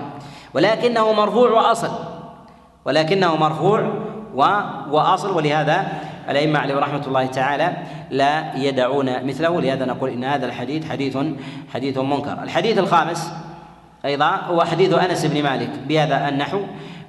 ولكنه 0.54 1.12
مرفوع 1.12 1.50
وأصل. 1.50 1.90
ولكنه 2.84 3.36
مرفوع 3.36 3.90
وأصل 4.90 5.36
ولهذا 5.36 5.86
الأئمة 6.30 6.58
عليهم 6.58 6.78
رحمة 6.78 7.02
الله 7.06 7.26
تعالى 7.26 7.76
لا 8.10 8.56
يدعون 8.56 9.26
مثله. 9.26 9.60
لهذا 9.60 9.84
نقول 9.84 10.10
إن 10.10 10.24
هذا 10.24 10.46
الحديث 10.46 10.90
حديث 10.90 11.18
حديث 11.74 11.98
منكر. 11.98 12.42
الحديث 12.42 12.78
الخامس 12.78 13.32
أيضا 14.04 14.30
هو 14.30 14.64
حديث 14.64 14.92
أنس 14.92 15.24
بن 15.24 15.42
مالك 15.42 15.70
بهذا 15.88 16.28
النحو 16.28 16.60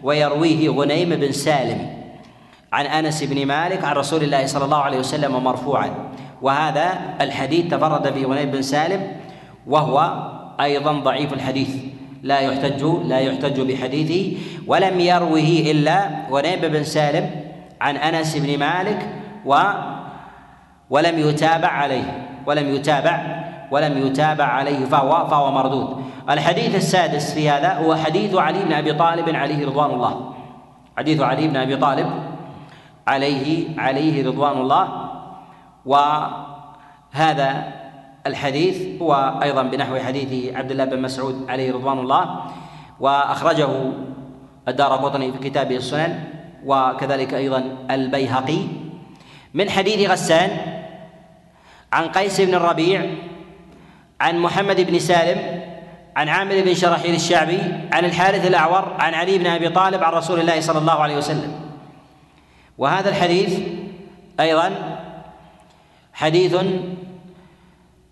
ويرويه 0.04 0.70
غنيم 0.70 1.10
بن 1.10 1.32
سالم 1.32 1.98
عن 2.74 2.86
أنس 2.86 3.24
بن 3.24 3.46
مالك 3.46 3.84
عن 3.84 3.96
رسول 3.96 4.24
الله 4.24 4.46
صلى 4.46 4.66
الله 4.66 4.78
عليه 4.78 5.00
وسلم 5.00 5.44
مرفوعا. 5.44 5.90
وهذا 6.42 7.00
الحديث 7.22 7.72
تفرد 7.72 8.14
به 8.14 8.24
غنيم 8.26 8.52
بن 8.52 8.62
سالم 8.62 9.12
وهو 9.68 10.28
أيضا 10.62 10.92
ضعيف 10.92 11.34
الحديث. 11.34 11.70
لا 12.24 12.40
يحتج 12.40 12.84
لا 12.84 13.20
يحتج 13.20 13.62
بحديثه. 13.62 14.38
ولم 14.68 15.00
يروه 15.00 15.64
إلا 15.72 16.10
غنيم 16.32 16.60
بن 16.62 16.84
سالم 16.84 17.30
عن 17.82 17.98
أنس 17.98 18.38
بن 18.38 18.60
مالك 18.60 19.10
و 19.46 19.56
ولم 20.90 21.20
يتابع 21.20 21.68
عليه 21.68 22.28
ولم 22.46 22.76
يتابع 22.76 23.37
ولم 23.72 24.08
يتابع 24.08 24.46
عليه 24.46 24.86
فهو 24.86 25.28
فهو 25.28 25.52
مردود. 25.52 26.04
الحديث 26.30 26.76
السادس 26.76 27.34
في 27.34 27.50
هذا 27.50 27.74
هو 27.74 27.96
حديث 27.96 28.36
علي 28.36 28.64
بن 28.64 28.74
أبي 28.74 28.94
طالب 28.94 29.36
عليه 29.36 29.66
رضوان 29.66 29.92
الله. 29.92 30.34
حديث 30.98 31.22
علي 31.22 31.48
بن 31.48 31.58
أبي 31.58 31.76
طالب 31.78 32.10
عليه 33.08 33.80
عليه 33.80 34.28
رضوان 34.28 34.58
الله. 34.58 35.10
وهذا 35.86 37.74
الحديث 38.28 39.02
هو 39.02 39.40
أيضا 39.44 39.64
بنحو 39.64 39.98
حديث 39.98 40.56
عبد 40.56 40.72
الله 40.72 40.86
بن 40.86 41.02
مسعود 41.02 41.46
عليه 41.50 41.74
رضوان 41.74 42.00
الله. 42.00 42.40
وأخرجه 43.00 43.70
الدار 44.68 44.92
قطني 44.92 45.32
في 45.32 45.50
كتابه 45.50 45.76
السنن 45.76 46.24
وكذلك 46.66 47.34
أيضا 47.34 47.64
البيهقي. 47.92 48.60
من 49.54 49.70
حديث 49.70 50.10
غسان 50.10 50.50
عن 51.94 52.08
قيس 52.08 52.42
بن 52.42 52.56
الربيع 52.56 53.06
عن 54.22 54.40
محمد 54.40 54.82
بن 54.82 55.00
سالم 55.00 55.62
عن 56.16 56.30
عامر 56.30 56.62
بن 56.62 56.74
شرحيل 56.74 57.16
الشعبي 57.16 57.60
عن 57.94 58.06
الحارث 58.06 58.48
الأعور 58.48 58.96
عن 59.00 59.14
علي 59.14 59.38
بن 59.38 59.48
أبي 59.48 59.70
طالب 59.70 60.04
عن 60.04 60.14
رسول 60.14 60.40
الله 60.40 60.60
صلى 60.60 60.80
الله 60.80 60.94
عليه 60.94 61.18
وسلم. 61.18 61.52
وهذا 62.78 63.10
الحديث 63.10 63.60
أيضا 64.40 64.72
حديث 66.14 66.56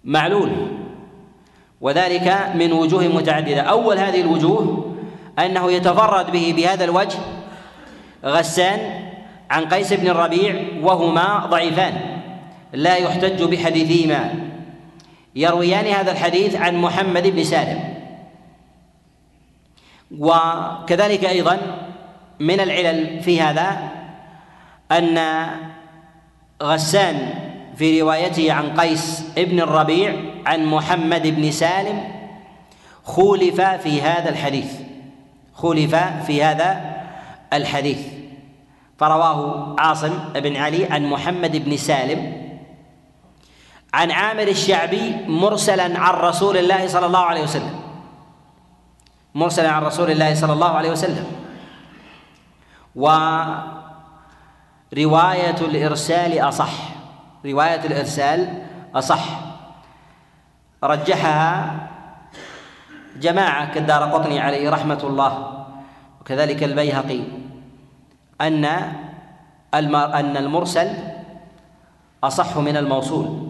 معلول 0.03 0.51
وذلك 1.81 2.51
من 2.55 2.73
وجوه 2.73 3.03
متعددة. 3.07 3.61
أول 3.61 3.97
هذه 3.97 4.21
الوجوه 4.21 4.95
أنه 5.39 5.71
يتفرد 5.71 6.31
به 6.31 6.53
بهذا 6.57 6.83
الوجه 6.83 7.19
غسان 8.25 8.79
عن 9.49 9.65
قيس 9.65 9.93
بن 9.93 10.07
الربيع 10.07 10.55
وهما 10.81 11.45
ضعيفان 11.45 11.93
لا 12.73 12.95
يحتج 12.95 13.43
بحديثهما. 13.43 14.44
يرويان 15.35 15.85
هذا 15.85 16.11
الحديث 16.11 16.55
عن 16.55 16.75
محمد 16.77 17.27
بن 17.27 17.43
سالم. 17.43 17.93
وكذلك 20.19 21.25
أيضا 21.25 21.57
من 22.39 22.59
العلل 22.59 23.23
في 23.23 23.41
هذا 23.41 23.89
أن 24.91 25.19
غسان 26.63 27.33
في 27.75 28.01
روايته 28.01 28.53
عن 28.53 28.79
قيس 28.79 29.23
بن 29.37 29.59
الربيع 29.59 30.15
عن 30.45 30.65
محمد 30.65 31.27
بن 31.27 31.51
سالم 31.51 32.03
خولف 33.03 33.61
في 33.61 34.01
هذا 34.01 34.29
الحديث. 34.29 34.71
خولف 35.53 35.95
في 36.25 36.43
هذا 36.43 36.95
الحديث. 37.53 37.99
فرواه 38.97 39.75
عاصم 39.79 40.13
بن 40.35 40.55
علي 40.55 40.85
عن 40.85 41.05
محمد 41.05 41.65
بن 41.65 41.77
سالم 41.77 42.44
عن 43.95 44.11
عامر 44.11 44.47
الشعبي 44.47 45.15
مرسلا 45.27 45.99
عن 45.99 46.13
رسول 46.13 46.57
الله 46.57 46.87
صلى 46.87 47.05
الله 47.05 47.19
عليه 47.19 47.43
وسلم. 47.43 47.79
مرسلا 49.35 49.71
عن 49.71 49.83
رسول 49.83 50.11
الله 50.11 50.35
صلى 50.35 50.53
الله 50.53 50.71
عليه 50.71 50.91
وسلم. 50.91 51.27
ورواية 54.91 55.59
الإرسال 55.61 56.39
أصح. 56.39 56.73
رواية 57.45 57.85
الإرسال 57.85 58.63
أصح. 58.95 59.23
رجحها 60.83 61.75
جماعة 63.15 63.73
كالدار 63.73 64.03
قطني 64.11 64.39
عليه 64.39 64.69
رحمة 64.69 64.99
الله 65.03 65.65
وكذلك 66.21 66.63
البيهقي. 66.63 67.21
أن 68.41 68.65
أن 69.73 70.37
المرسل 70.37 70.93
أصح 72.23 72.57
من 72.57 72.77
الموصول. 72.77 73.44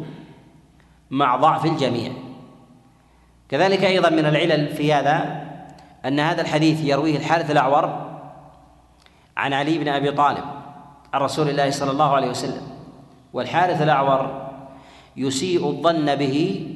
مع 1.09 1.35
ضعف 1.35 1.65
الجميع. 1.65 2.11
كذلك 3.49 3.83
أيضا 3.83 4.09
من 4.09 4.25
العلل 4.25 4.69
في 4.75 4.93
هذا 4.93 5.45
أن 6.05 6.19
هذا 6.19 6.41
الحديث 6.41 6.81
يرويه 6.83 7.17
الحارث 7.17 7.51
الأعور 7.51 8.15
عن 9.37 9.53
علي 9.53 9.77
بن 9.77 9.87
أبي 9.87 10.11
طالب 10.11 10.43
عن 11.13 11.21
رسول 11.21 11.49
الله 11.49 11.69
صلى 11.69 11.91
الله 11.91 12.15
عليه 12.15 12.29
وسلم 12.29 12.61
والحارث 13.33 13.81
الأعور 13.81 14.51
يسيء 15.17 15.67
الظن 15.67 16.15
به 16.15 16.67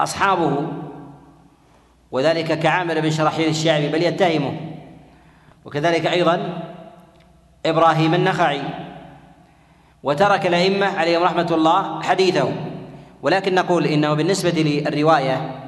أصحابه 0.00 0.66
وذلك 2.10 2.58
كعامر 2.58 3.00
بن 3.00 3.10
شرحيل 3.10 3.48
الشعبي 3.48 3.88
بل 3.88 4.02
يتهمه. 4.02 4.60
وكذلك 5.64 6.06
أيضا 6.06 6.62
إبراهيم 7.66 8.14
النخعي 8.14 8.62
وترك 10.02 10.46
الأئمة 10.46 10.86
عليهم 10.86 11.22
رحمة 11.22 11.48
الله 11.50 12.02
حديثه 12.02 12.52
ولكن 13.22 13.54
نقول 13.54 13.86
إنه 13.86 14.14
بالنسبة 14.14 14.50
للرواية 14.50 15.60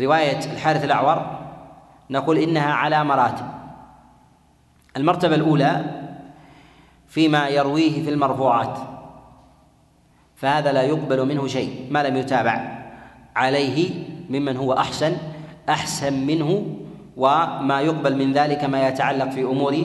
رواية 0.00 0.38
الحارث 0.52 0.84
الأعور 0.84 1.38
نقول 2.10 2.38
إنها 2.38 2.72
على 2.72 3.04
مراتب. 3.04 3.44
المرتبة 4.96 5.34
الأولى 5.34 5.84
فيما 7.08 7.48
يرويه 7.48 8.02
في 8.02 8.10
المرفوعات 8.10 8.78
فهذا 10.36 10.72
لا 10.72 10.82
يقبل 10.82 11.26
منه 11.28 11.46
شيء 11.46 11.86
ما 11.90 12.02
لم 12.02 12.16
يتابع 12.16 12.82
عليه 13.36 13.90
ممن 14.30 14.56
هو 14.56 14.72
أحسن 14.72 15.16
أحسن 15.68 16.26
منه 16.26 16.76
وما 17.16 17.80
يقبل 17.80 18.16
من 18.16 18.32
ذلك 18.32 18.64
ما 18.64 18.88
يتعلق 18.88 19.30
في 19.30 19.42
أمور 19.42 19.84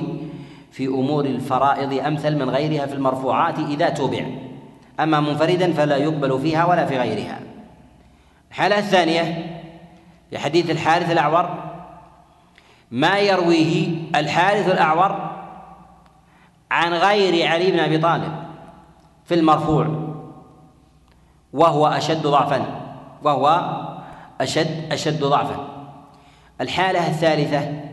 في 0.76 0.88
أمور 0.88 1.26
الفرائض 1.26 1.94
أمثل 1.94 2.36
من 2.36 2.50
غيرها 2.50 2.86
في 2.86 2.94
المرفوعات 2.94 3.60
إذا 3.60 3.90
تبع 3.90 4.26
أما 5.00 5.20
منفردا 5.20 5.74
فلا 5.74 5.98
يقبل 5.98 6.40
فيها 6.40 6.66
ولا 6.66 6.86
في 6.86 6.98
غيرها. 6.98 7.40
الحالة 8.52 8.80
الثانية 8.80 9.52
في 10.30 10.38
حديث 10.38 10.70
الحارث 10.70 11.12
الأعور 11.12 11.64
ما 12.92 13.20
يرويه 13.20 13.98
الحارث 14.16 14.72
الأعور 14.72 15.32
عن 16.72 16.94
غير 16.94 17.48
علي 17.48 17.72
بن 17.72 17.80
أبي 17.80 17.98
طالب 17.98 18.34
في 19.26 19.34
المرفوع 19.34 19.88
وهو 21.54 21.88
أشد 21.88 22.28
ضعفا 22.28 22.66
وهو 23.24 23.76
أشد 24.42 24.94
أشد 24.94 25.24
ضعفا. 25.24 25.68
الحالة 26.62 27.08
الثالثة 27.08 27.85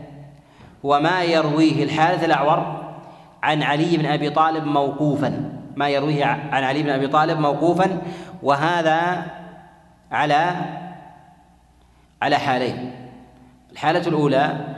هو 0.85 0.99
ما 0.99 1.23
يرويه 1.23 1.83
الحارث 1.83 2.23
الأعور 2.23 2.83
عن 3.43 3.63
علي 3.63 3.97
بن 3.97 4.05
أبي 4.05 4.29
طالب 4.29 4.65
موقوفا. 4.65 5.59
ما 5.75 5.89
يرويه 5.89 6.25
عن 6.25 6.63
علي 6.63 6.83
بن 6.83 6.89
أبي 6.89 7.07
طالب 7.07 7.39
موقوفا. 7.39 8.01
وهذا 8.43 9.25
على 10.11 10.55
على 12.21 12.37
حالين. 12.37 12.91
الحالة 13.71 14.07
الأولى 14.07 14.75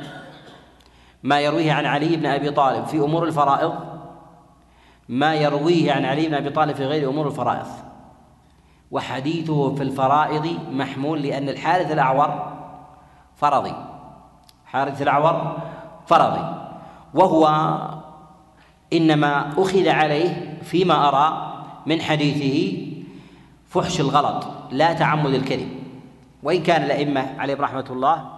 ما 1.24 1.40
يرويه 1.40 1.74
عن 1.74 1.86
علي 1.86 2.16
بن 2.16 2.26
أبي 2.26 2.52
طالب 2.52 2.86
في 2.86 2.98
أمور 2.98 3.24
الفرائض 3.24 3.76
ما 5.10 5.36
يرويه 5.36 5.92
عن 5.94 6.06
علي 6.06 6.28
بن 6.28 6.34
أبي 6.34 6.50
طالب 6.50 6.76
في 6.76 6.86
غير 6.86 7.10
أمور 7.10 7.28
الفرائض. 7.28 7.68
وحديثه 8.92 9.76
في 9.76 9.84
الفرائض 9.84 10.60
محمول 10.72 11.22
لأن 11.22 11.50
الحارث 11.50 11.92
الأعور 11.92 12.54
فرضي. 13.36 13.74
حارث 14.66 15.02
الأعور 15.02 15.58
فرضي. 16.08 16.56
وهو 17.14 17.48
إنما 18.94 19.54
أخذ 19.58 19.88
عليه 19.88 20.58
فيما 20.64 21.08
أرى 21.08 21.54
من 21.86 22.02
حديثه 22.02 22.78
فحش 23.70 24.00
الغلط 24.00 24.48
لا 24.72 24.94
تعمد 24.94 25.34
الكذب. 25.34 25.70
وإن 26.44 26.64
كان 26.64 26.84
الأئمة 26.84 27.40
عليهم 27.40 27.62
رحمة 27.62 27.86
الله 27.90 28.30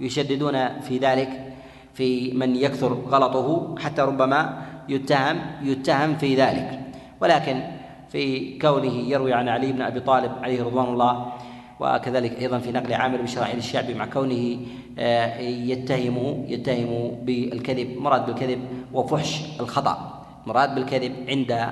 يشددون 0.00 0.80
في 0.80 0.98
ذلك 0.98 1.52
في 1.94 2.32
من 2.32 2.56
يكثر 2.56 2.92
غلطه 2.92 3.74
حتى 3.78 4.02
ربما 4.02 4.62
يتهم 4.88 5.36
يتهم 5.62 6.16
في 6.16 6.36
ذلك. 6.36 6.80
ولكن 7.20 7.62
في 8.08 8.58
كونه 8.58 8.92
يروي 8.92 9.32
عن 9.32 9.48
علي 9.48 9.72
بن 9.72 9.82
أبي 9.82 10.00
طالب 10.00 10.32
عليه 10.42 10.62
رضوان 10.62 10.88
الله 10.88 11.32
وكذلك 11.80 12.38
أيضا 12.38 12.58
في 12.58 12.72
نقل 12.72 12.94
عامر 12.94 13.16
بن 13.16 13.26
شراحيل 13.26 13.58
الشعبي 13.58 13.94
مع 13.94 14.06
كونه 14.06 14.56
آه، 14.98 15.38
يتهمه 15.40 16.44
يتهم 16.48 17.10
بالكذب 17.22 17.96
مراد 17.98 18.26
بالكذب 18.26 18.60
وفحش 18.92 19.60
الخطأ. 19.60 20.24
مراد 20.46 20.74
بالكذب 20.74 21.12
عند 21.28 21.70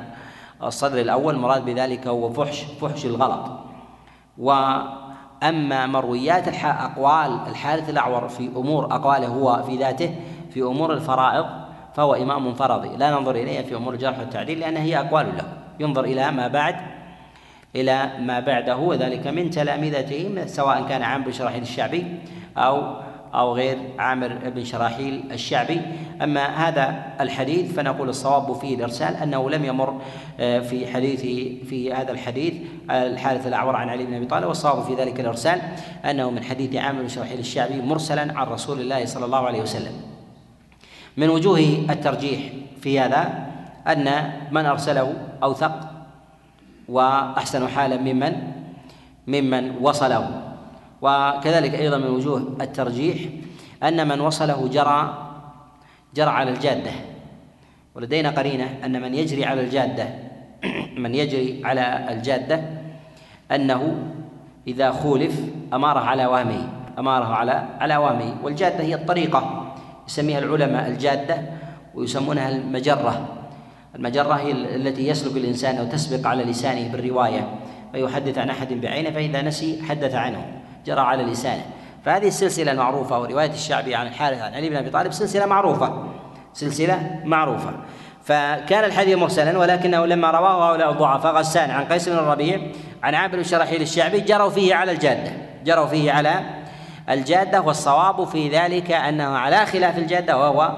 الصدر 0.63 1.01
الأول 1.01 1.37
مراد 1.37 1.65
بذلك 1.65 2.07
هو 2.07 2.31
فحش 2.31 2.63
فحش 2.81 3.07
الغلط. 3.07 3.51
وأما 4.39 5.87
مرويات 5.87 6.49
أقوال 6.65 7.41
الحارث 7.49 7.91
الأعور 7.91 8.29
في 8.29 8.51
أمور 8.57 8.85
أقواله 8.85 9.27
هو 9.27 9.63
في 9.63 9.77
ذاته 9.77 10.15
في 10.51 10.63
أمور 10.63 10.93
الفرائض 10.93 11.47
فهو 11.95 12.15
إمام 12.15 12.55
فرضي. 12.55 12.97
لا 12.97 13.11
ننظر 13.11 13.35
اليه 13.35 13.63
في 13.63 13.77
أمور 13.77 13.95
الجرح 13.95 14.19
والتعديل 14.19 14.61
لأن 14.61 14.77
هي 14.77 15.01
أقوال 15.01 15.27
له. 15.37 15.45
ينظر 15.81 16.05
إلى 16.05 16.31
ما 16.31 16.49
بعد 16.49 16.77
إلى 17.77 18.11
ما 18.21 18.41
بعده 18.41 18.77
وذلك 18.77 19.27
من 19.27 19.51
تلامذته 19.51 20.47
سواء 20.47 20.87
كان 20.89 21.03
عامر 21.03 21.25
بن 21.25 21.63
الشعبي 21.63 22.07
أو 22.57 22.97
أو 23.35 23.55
غير 23.55 23.79
عامر 23.99 24.39
بن 24.55 24.65
شراحيل 24.65 25.25
الشعبي. 25.33 25.81
أما 26.23 26.69
هذا 26.69 27.05
الحديث 27.21 27.73
فنقول 27.73 28.09
الصواب 28.09 28.53
فيه 28.53 28.75
الإرسال 28.75 29.17
أنه 29.17 29.51
لم 29.51 29.65
يمر 29.65 30.01
آه، 30.41 30.61
في 30.61 30.87
حديثه 30.87 31.67
في 31.67 31.93
هذا 31.93 32.13
الحديث 32.13 32.55
الحارث 32.91 33.47
الأعور 33.47 33.77
عن 33.77 33.89
علي 33.89 34.05
بن 34.05 34.15
أبي 34.15 34.27
طالب. 34.27 34.47
والصواب 34.47 34.83
في 34.83 34.95
ذلك 34.95 35.21
الإرسال 35.21 35.61
أنه 36.05 36.31
من 36.31 36.43
حديث 36.45 36.77
عامر 36.77 37.03
بن 37.03 37.09
شراحيل 37.09 37.39
الشعبي 37.39 37.83
مرسلا 37.83 38.39
عن 38.39 38.47
رسول 38.47 38.81
الله 38.81 39.05
صلى 39.05 39.25
الله 39.25 39.47
عليه 39.47 39.63
وسلم. 39.63 39.93
من 41.17 41.29
وجوه 41.29 41.87
الترجيح 41.91 42.41
في 42.81 43.01
هذا 43.01 43.47
أن 43.89 44.33
من 44.51 44.67
أرسله 44.67 45.15
أوثق 45.43 45.81
وأحسن 46.89 47.69
حالا 47.69 47.97
ممن 47.97 48.33
ممن 49.27 49.77
وصله. 49.81 50.54
وكذلك 51.05 51.75
أيضا 51.75 51.99
من 51.99 52.11
وجوه 52.11 52.57
الترجيح 52.61 53.17
أن 53.83 54.09
من 54.09 54.21
وصله 54.21 54.69
جرى 54.69 55.29
جرى 56.15 56.31
على 56.31 56.51
الجادة. 56.51 56.91
ولدينا 57.95 58.31
قرينة 58.31 58.79
أن 58.85 59.03
من 59.03 59.15
يجري 59.15 59.45
على 59.45 59.61
الجادة 59.61 60.09
من 61.05 61.15
يجري 61.15 61.61
على 61.65 62.07
الجادة 62.11 62.61
أنه 63.53 63.99
إذا 64.67 64.91
خولف 64.91 65.41
أماره 65.73 66.01
على 66.01 66.27
وهمه 66.27 66.69
أماره 66.99 67.25
على 67.25 67.69
على 67.81 67.97
وهمه. 67.97 68.37
والجادة 68.43 68.85
هي 68.85 68.95
الطريقة 68.95 69.75
يسميها 70.09 70.39
العلماء 70.39 70.89
الجادة 70.89 71.37
ويسمونها 71.95 72.49
المجرة. 72.49 73.29
المجرة 73.95 74.35
هي 74.35 74.53
التي 74.53 75.09
يسلك 75.09 75.37
الإنسان 75.37 75.77
أو 75.77 75.85
تسبق 75.85 76.27
على 76.27 76.45
لسانه 76.45 76.93
بالرواية 76.93 77.49
فيحدث 77.93 78.39
عن 78.39 78.51
أحد 78.51 78.73
بعينه 78.73 79.11
فإذا 79.11 79.43
نسي 79.43 79.83
حدث 79.83 80.15
عنه. 80.15 80.64
جرى 80.87 81.01
على 81.01 81.23
لسانه. 81.23 81.65
فهذه 82.05 82.27
السلسلة 82.27 82.73
المعروفة 82.73 83.21
ورواية 83.21 83.51
الشعبي 83.51 83.95
عن 83.95 84.07
الحارث 84.07 84.43
عن 84.43 84.55
علي 84.55 84.69
بن 84.69 84.77
أبي 84.77 84.91
طالب 84.91 85.13
سلسلة 85.13 85.47
معروفة. 85.47 86.05
سلسلة 86.53 87.21
معروفة. 87.25 87.71
فكان 88.25 88.85
الحديث 88.85 89.19
مرسلا 89.19 89.59
ولكنه 89.59 90.07
لما 90.07 90.31
رواه 90.31 90.71
هؤلاء 90.71 90.91
الضعفاء 90.91 91.35
غسان 91.35 91.71
عن 91.71 91.85
قيس 91.85 92.09
بن 92.09 92.19
الربيع 92.19 92.61
عن 93.03 93.15
عامر 93.15 93.37
بن 93.37 93.43
شرحيل 93.43 93.83
الشعبي 93.83 94.21
جروا 94.21 94.51
فيه 94.51 94.75
على 94.75 94.93
الجادة. 94.93 95.33
جروا 95.65 95.87
فيه 95.87 96.13
على 96.13 96.41
الجادة 97.11 97.61
والصواب 97.61 98.25
في 98.25 98.49
ذلك 98.49 98.93
أنه 98.93 99.37
على 99.37 99.67
خلاف 99.67 99.99
الجادة 99.99 100.37
وهو 100.37 100.77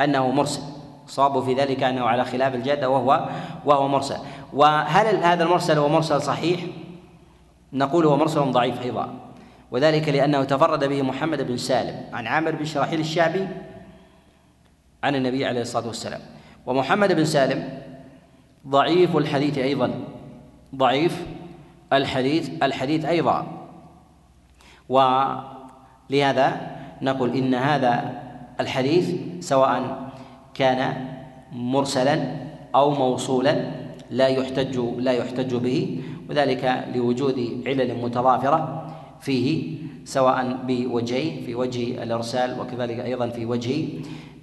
أنه 0.00 0.30
مرسل. 0.30 0.62
الصواب 1.06 1.44
في 1.44 1.54
ذلك 1.54 1.82
أنه 1.82 2.04
على 2.04 2.24
خلاف 2.24 2.54
الجادة 2.54 2.90
وهو 2.90 3.28
وهو 3.64 3.88
مرسل. 3.88 4.16
وهل 4.52 5.24
هذا 5.24 5.44
المرسل 5.44 5.78
هو 5.78 5.88
مرسل 5.88 6.22
صحيح؟ 6.22 6.60
نقول 7.72 8.06
هو 8.06 8.16
مرسل 8.16 8.40
ضعيف 8.40 8.82
أيضا. 8.82 9.14
وذلك 9.70 10.08
لأنه 10.08 10.44
تفرد 10.44 10.84
به 10.84 11.02
محمد 11.02 11.42
بن 11.42 11.56
سالم 11.56 12.04
عن 12.12 12.26
عامر 12.26 12.50
بن 12.50 12.64
شراحيل 12.64 13.00
الشعبي 13.00 13.48
عن 15.04 15.14
النبي 15.14 15.46
عليه 15.46 15.60
الصلاة 15.60 15.86
والسلام. 15.86 16.20
ومحمد 16.66 17.12
بن 17.12 17.24
سالم 17.24 17.80
ضعيف 18.68 19.16
الحديث 19.16 19.58
أيضا. 19.58 19.90
ضعيف 20.74 21.26
الحديث 21.92 22.50
الحديث 22.62 23.04
أيضا. 23.04 23.46
ولهذا 24.88 26.76
نقول 27.02 27.36
إن 27.36 27.54
هذا 27.54 28.22
الحديث 28.60 29.14
سواء 29.40 30.10
كان 30.54 31.08
مرسلا 31.52 32.36
أو 32.74 32.90
موصولا 32.90 33.64
لا 34.10 34.28
يحتج 34.28 34.78
لا 34.98 35.12
يحتج 35.12 35.54
به. 35.54 36.02
وذلك 36.28 36.84
لوجود 36.94 37.62
علل 37.66 38.02
متضافرة 38.02 38.86
فيه 39.20 39.78
سواء 40.04 40.58
بوجهين 40.66 41.42
في 41.42 41.54
وجه 41.54 42.02
الإرسال 42.02 42.60
وكذلك 42.60 43.00
أيضا 43.00 43.28
في 43.28 43.46
وجه 43.46 43.88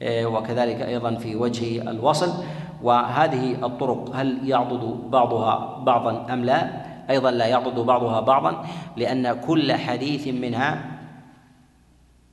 آه، 0.02 0.26
وكذلك 0.26 0.82
أيضا 0.82 1.16
في 1.16 1.36
وجه 1.36 1.82
الوصل. 1.92 2.44
وهذه 2.84 3.66
الطرق 3.66 4.12
هل 4.16 4.50
يعضد 4.50 5.12
بعضها 5.12 5.84
بعضا 5.84 6.34
أم 6.34 6.46
لا؟ 6.46 6.86
أيضا 7.10 7.32
لا 7.32 7.46
يعضد 7.46 7.80
بعضها 7.80 8.20
بعضا 8.20 8.66
لأن 8.98 9.34
كل 9.34 9.74
حديث 9.74 10.28
منها 10.28 10.92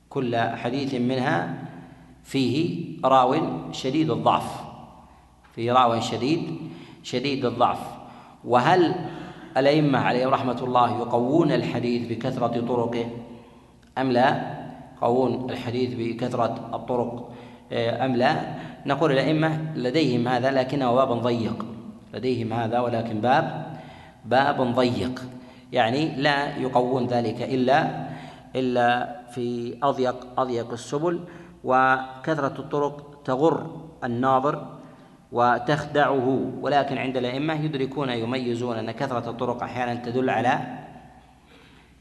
كل 0.09 0.35
حديث 0.37 0.93
منها 0.93 1.55
فيه 2.23 2.85
راو 3.05 3.35
شديد 3.71 4.11
الضعف. 4.11 4.63
فيه 5.55 5.71
راو 5.71 5.99
شديد 5.99 6.57
شديد 7.03 7.45
الضعف. 7.45 7.79
وهل 8.45 8.95
الأئمة 9.57 9.99
عليهم 9.99 10.29
رحمة 10.29 10.63
الله 10.63 10.97
يقوون 10.97 11.51
الحديث 11.51 12.07
بكثرة 12.11 12.65
طرقه؟ 12.67 13.05
أم 13.97 14.11
لا؟ 14.11 14.41
يقوون 14.97 15.49
الحديث 15.49 15.93
بكثرة 15.93 16.69
الطرق. 16.73 17.31
آه، 17.71 18.05
أم 18.05 18.15
لا؟ 18.15 18.41
نقول 18.85 19.11
الأئمة 19.11 19.73
لديهم 19.75 20.27
هذا 20.27 20.51
لكنه 20.51 20.93
باب 20.93 21.11
ضيق. 21.11 21.65
لديهم 22.13 22.53
هذا 22.53 22.79
ولكن 22.79 23.21
باب 23.21 23.65
باب 24.25 24.61
ضيق. 24.61 25.21
يعني 25.71 26.15
لا 26.15 26.57
يقوون 26.57 27.07
ذلك 27.07 27.41
إلا 27.41 28.07
إلا 28.55 29.15
في 29.31 29.77
أضيق 29.83 30.15
أضيق 30.37 30.71
السبل 30.71 31.19
وكثرة 31.63 32.55
الطرق 32.59 33.21
تغر 33.25 33.67
الناظر 34.03 34.67
وتخدعه. 35.33 36.51
ولكن 36.61 36.97
عند 36.97 37.17
الأئمة 37.17 37.53
يدركون 37.53 38.09
يميزون 38.09 38.77
أن 38.77 38.91
كثرة 38.91 39.29
الطرق 39.29 39.63
أحيانا 39.63 39.95
تدل 39.95 40.29
على 40.29 40.59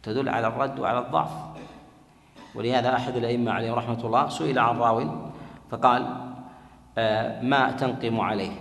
تدل 0.03 0.29
على 0.29 0.47
الرد 0.47 0.79
وعلى 0.79 0.99
الضعف. 0.99 1.31
ولهذا 2.55 2.97
أحد 2.97 3.17
الأئمة 3.17 3.53
عليه 3.53 3.73
رحمة 3.73 4.05
الله 4.05 4.29
سئل 4.29 4.59
عن 4.59 4.77
راو 4.77 5.11
فقال 5.71 6.33
آه، 6.99 7.43
ما 7.43 7.71
تنقم 7.71 8.21
عليه؟ 8.21 8.53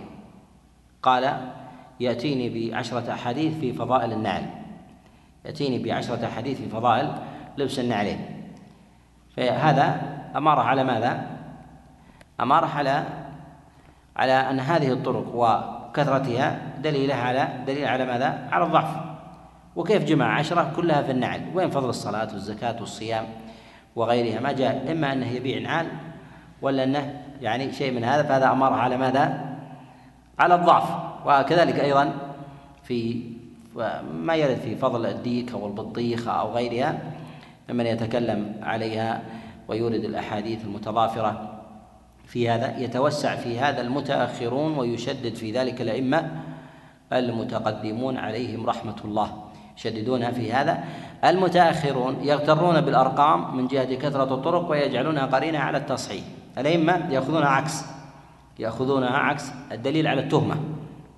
قال 1.02 1.52
يأتيني 2.00 2.70
بعشرة 2.70 3.12
أحاديث 3.12 3.58
في 3.58 3.72
فضائل 3.72 4.12
النعل. 4.12 4.46
يأتيني 5.44 5.78
بعشرة 5.78 6.26
أحاديث 6.26 6.60
في 6.60 6.68
فضائل 6.68 7.12
لبس 7.58 7.78
النعلين. 7.78 8.18
فهذا 9.36 10.02
أمارة 10.36 10.60
على 10.60 10.84
ماذا؟ 10.84 11.26
أمارة 12.40 12.66
على 12.66 13.04
على 14.16 14.32
أن 14.32 14.60
هذه 14.60 14.92
الطرق 14.92 15.34
وكثرتها 15.34 16.62
دليلها 16.82 17.16
على 17.16 17.48
دليل 17.66 17.84
على 17.84 18.06
ماذا؟ 18.06 18.48
على 18.52 18.64
الضعف. 18.64 18.96
وكيف 19.76 20.04
جمع 20.04 20.38
عشرة؟ 20.38 20.72
كلها 20.76 21.02
في 21.02 21.10
النعل. 21.10 21.40
وين 21.54 21.70
فضل 21.70 21.88
الصلاة 21.88 22.28
والزكاة 22.32 22.76
والصيام 22.80 23.24
وغيرها؟ 23.96 24.40
ما 24.40 24.52
جاء. 24.52 24.92
إما 24.92 25.12
أنه 25.12 25.30
يبيع 25.30 25.58
نعال 25.60 25.86
ولا 26.62 26.84
أنه 26.84 27.22
يعني 27.40 27.72
شيء 27.72 27.92
من 27.92 28.04
هذا 28.04 28.22
فهذا 28.22 28.50
أمر 28.50 28.72
على 28.72 28.96
ماذا؟ 28.96 29.56
على 30.38 30.54
الضعف. 30.54 30.88
وكذلك 31.26 31.80
أيضا 31.80 32.12
في 32.82 33.22
ما 34.14 34.34
يرد 34.34 34.56
في 34.56 34.76
فضل 34.76 35.06
الديك 35.06 35.52
أو 35.52 35.66
البطيخة 35.66 36.32
أو 36.32 36.52
غيرها 36.52 36.98
ممن 37.70 37.86
يتكلم 37.86 38.54
عليها 38.62 39.22
ويورد 39.68 40.04
الأحاديث 40.04 40.64
المتضافرة. 40.64 41.61
في 42.32 42.50
هذا 42.50 42.78
يتوسع 42.78 43.36
في 43.36 43.58
هذا 43.58 43.80
المتأخرون 43.80 44.78
ويشدد 44.78 45.34
في 45.34 45.52
ذلك 45.52 45.80
الأئمة 45.80 46.30
المتقدمون 47.12 48.16
عليهم 48.16 48.66
رحمة 48.66 48.96
الله. 49.04 49.44
يشددون 49.78 50.32
في 50.32 50.52
هذا. 50.52 50.84
المتأخرون 51.24 52.16
يغترون 52.22 52.80
بالأرقام 52.80 53.56
من 53.56 53.66
جهة 53.66 53.94
كثرة 53.94 54.34
الطرق 54.34 54.70
ويجعلونها 54.70 55.26
قرينة 55.26 55.58
على 55.58 55.78
التصحيح. 55.78 56.24
الأئمة 56.58 57.12
يأخذونها 57.12 57.48
عكس 57.48 57.84
يأخذونها 58.58 59.16
عكس 59.16 59.44
الدليل 59.72 60.06
على 60.06 60.20
التهمة 60.20 60.56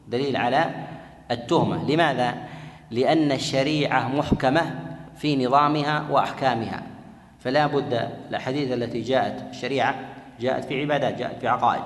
دليل 0.08 0.36
على 0.36 0.70
التهمة. 1.30 1.90
لماذا؟ 1.90 2.34
لأن 2.90 3.32
الشريعة 3.32 4.08
محكمة 4.08 4.80
في 5.16 5.46
نظامها 5.46 6.04
وأحكامها. 6.10 6.82
فلا 7.40 7.66
بد 7.66 8.08
الأحاديث 8.30 8.72
التي 8.72 9.00
جاءت 9.00 9.50
الشريعة 9.50 10.13
جاءت 10.44 10.64
في 10.64 10.80
عبادات 10.80 11.18
جاءت 11.18 11.40
في 11.40 11.48
عقائد. 11.48 11.82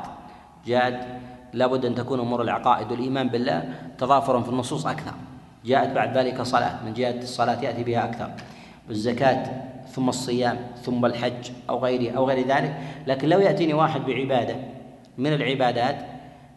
جاءت 0.66 1.06
لابد 1.52 1.84
أن 1.84 1.94
تكون 1.94 2.20
أمور 2.20 2.42
العقائد 2.42 2.92
والإيمان 2.92 3.28
بالله 3.28 3.74
تضافرا 3.98 4.40
في 4.40 4.48
النصوص 4.48 4.86
أكثر. 4.86 5.12
جاءت 5.64 5.92
بعد 5.92 6.18
ذلك 6.18 6.42
صلاة 6.42 6.84
من 6.84 6.94
جهة 6.94 7.18
الصلاة 7.22 7.62
يأتي 7.62 7.84
بها 7.84 8.04
أكثر. 8.04 8.30
والزكاة 8.88 9.50
ثم 9.88 10.08
الصيام 10.08 10.56
ثم 10.82 11.06
الحج 11.06 11.50
أو 11.70 11.78
غيره 11.78 12.16
أو 12.16 12.28
غير 12.28 12.46
ذلك. 12.46 12.80
لكن 13.06 13.28
لو 13.28 13.40
يأتيني 13.40 13.74
واحد 13.74 14.00
بعبادة 14.00 14.56
من 15.18 15.32
العبادات 15.32 15.96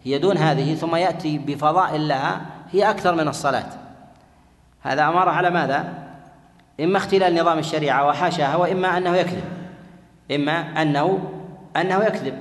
هي 0.04 0.18
دون 0.18 0.38
هذه 0.38 0.76
ثم 0.76 0.95
يأتي 0.95 1.38
بفضائل 1.38 2.08
لها 2.08 2.41
هي 2.72 2.89
أكثر 2.89 3.16
من 3.16 3.28
الصلاة. 3.28 3.70
هذا 4.82 5.08
أمر 5.08 5.30
على 5.30 5.49
ماذا؟ 5.49 5.93
إما 6.80 6.97
اختلال 6.97 7.36
نظام 7.36 7.60
الشريعة 7.60 8.08
وحاشاها 8.08 8.56
وإما 8.56 8.97
أنه 8.97 9.16
يكذب. 9.16 9.43
إما 10.32 10.82
أنه 10.82 11.20
أنه 11.78 12.04
يكذب 12.04 12.34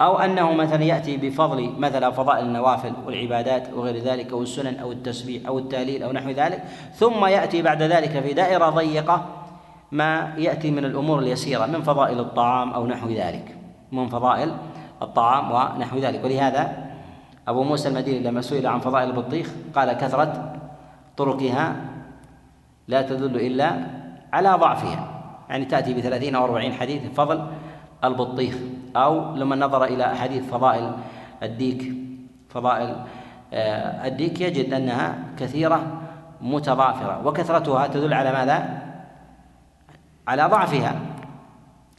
أو 0.00 0.18
أنه 0.18 0.52
مثلا 0.52 0.84
يأتي 0.84 1.16
بفضل 1.16 1.72
مثلا 1.78 2.10
فضائل 2.10 2.46
النوافل 2.46 2.92
والعبادات 3.06 3.72
وغير 3.72 3.98
ذلك 3.98 4.32
أو 4.32 4.42
السنن 4.42 4.78
أو 4.78 4.92
التسبيح 4.92 5.46
أو 5.46 5.58
التهليل 5.58 6.02
أو 6.02 6.12
نحو 6.12 6.30
ذلك 6.30 6.64
ثم 6.94 7.26
يأتي 7.26 7.62
بعد 7.62 7.82
ذلك 7.82 8.20
في 8.20 8.32
دائرة 8.32 8.70
ضيقة 8.70 9.26
ما 9.92 10.34
يأتي 10.38 10.70
من 10.70 10.84
الأمور 10.84 11.18
اليسيرة 11.18 11.66
من 11.66 11.82
فضائل 11.82 12.20
الطعام 12.20 12.70
أو 12.70 12.86
نحو 12.86 13.08
ذلك 13.08 13.56
من 13.92 14.08
فضائل 14.08 14.56
الطعام 15.02 15.50
ونحو 15.50 15.98
ذلك. 15.98 16.24
ولهذا 16.24 16.86
أبو 17.48 17.62
موسى 17.62 17.88
المديني 17.88 18.18
لما 18.18 18.40
سئل 18.40 18.66
عن 18.66 18.80
فضائل 18.80 19.10
البطيخ 19.10 19.50
قال 19.74 19.92
كثرة 19.92 20.56
طرقها 21.16 21.76
لا 22.88 23.02
تدل 23.02 23.36
إلا 23.36 23.76
على 24.32 24.50
ضعفها 24.50 25.08
يعني 25.48 25.64
تأتي 25.64 25.94
بثلاثين 25.94 26.34
أو 26.34 26.44
أربعين 26.44 26.72
حديث 26.72 27.02
فضل 27.14 27.46
البطيخ 28.04 28.54
أو 28.96 29.34
لما 29.34 29.56
نظر 29.56 29.84
إلى 29.84 30.12
أحاديث 30.12 30.44
فضائل 30.44 30.92
الديك 31.42 31.92
فضائل 32.48 32.96
آه، 33.52 34.06
الديك 34.06 34.40
يجد 34.40 34.74
أنها 34.74 35.18
كثيرة 35.38 36.02
متضافرة 36.40 37.26
وكثرتها 37.26 37.86
تدل 37.86 38.14
على 38.14 38.32
ماذا؟ 38.32 38.82
على 40.28 40.44
ضعفها. 40.44 40.94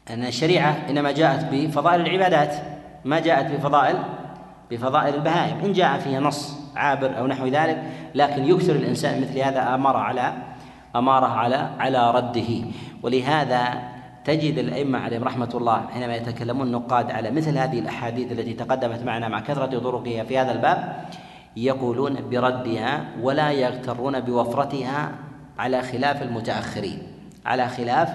أن 0.10 0.26
الشريعة 0.26 0.78
إنما 0.90 1.12
جاءت 1.12 1.46
بفضائل 1.52 2.02
العبادات 2.02 2.56
ما 3.06 3.20
جاءت 3.20 3.52
بفضائل 3.52 3.96
بفضائل 4.72 5.16
البهائم. 5.16 5.66
إن 5.66 5.74
جاء 5.74 5.98
فيها 5.98 6.20
نص 6.20 6.60
عابر 6.76 7.18
أو 7.18 7.28
نحو 7.28 7.48
ذلك 7.48 7.84
لكن 8.16 8.46
يكثر 8.46 8.76
الإنسان 8.76 9.22
مثل 9.22 9.40
هذا 9.40 9.76
أمر 9.76 9.98
على 9.98 10.34
أمارة 10.96 11.26
على 11.26 11.70
على 11.80 12.12
رده. 12.12 12.66
ولهذا 13.04 13.97
تجد 14.28 14.58
الأئمة 14.58 15.00
عليهم 15.00 15.24
رحمة 15.24 15.50
الله 15.54 15.88
حينما 15.94 16.16
يتكلمون 16.16 16.68
النقاد 16.68 17.12
على 17.12 17.32
مثل 17.32 17.58
هذه 17.58 17.80
الأحاديث 17.80 18.32
التي 18.32 18.54
تقدمت 18.54 19.04
معنا 19.04 19.28
مع 19.28 19.40
كثرة 19.40 19.80
طرقها 19.80 20.24
في 20.24 20.38
هذا 20.38 20.52
الباب 20.52 21.06
يقولون 21.58 22.18
بردها 22.32 23.06
ولا 23.22 23.52
يغترون 23.52 24.20
بوفرتها 24.20 25.12
على 25.60 25.82
خلاف 25.82 26.22
المتأخرين. 26.22 27.00
على 27.46 27.68
خلاف 27.68 28.10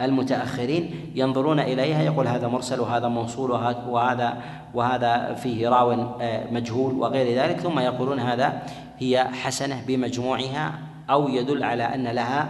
المتأخرين 0.00 1.12
ينظرون 1.14 1.60
إليها 1.60 2.02
يقول 2.02 2.28
هذا 2.28 2.48
مرسل 2.48 2.80
وهذا 2.80 3.08
موصول 3.08 3.50
وهذا 3.88 4.42
وهذا 4.74 5.34
فيه 5.34 5.68
راو 5.68 5.92
آه، 6.20 6.50
مجهول 6.50 6.94
وغير 6.94 7.42
ذلك 7.42 7.60
ثم 7.60 7.78
يقولون 7.78 8.20
هذا 8.20 8.62
هي 8.98 9.24
حسنة 9.24 9.82
بمجموعها 9.86 10.72
أو 11.10 11.28
يدل 11.28 11.64
على 11.64 11.82
أن 11.82 12.08
لها 12.08 12.48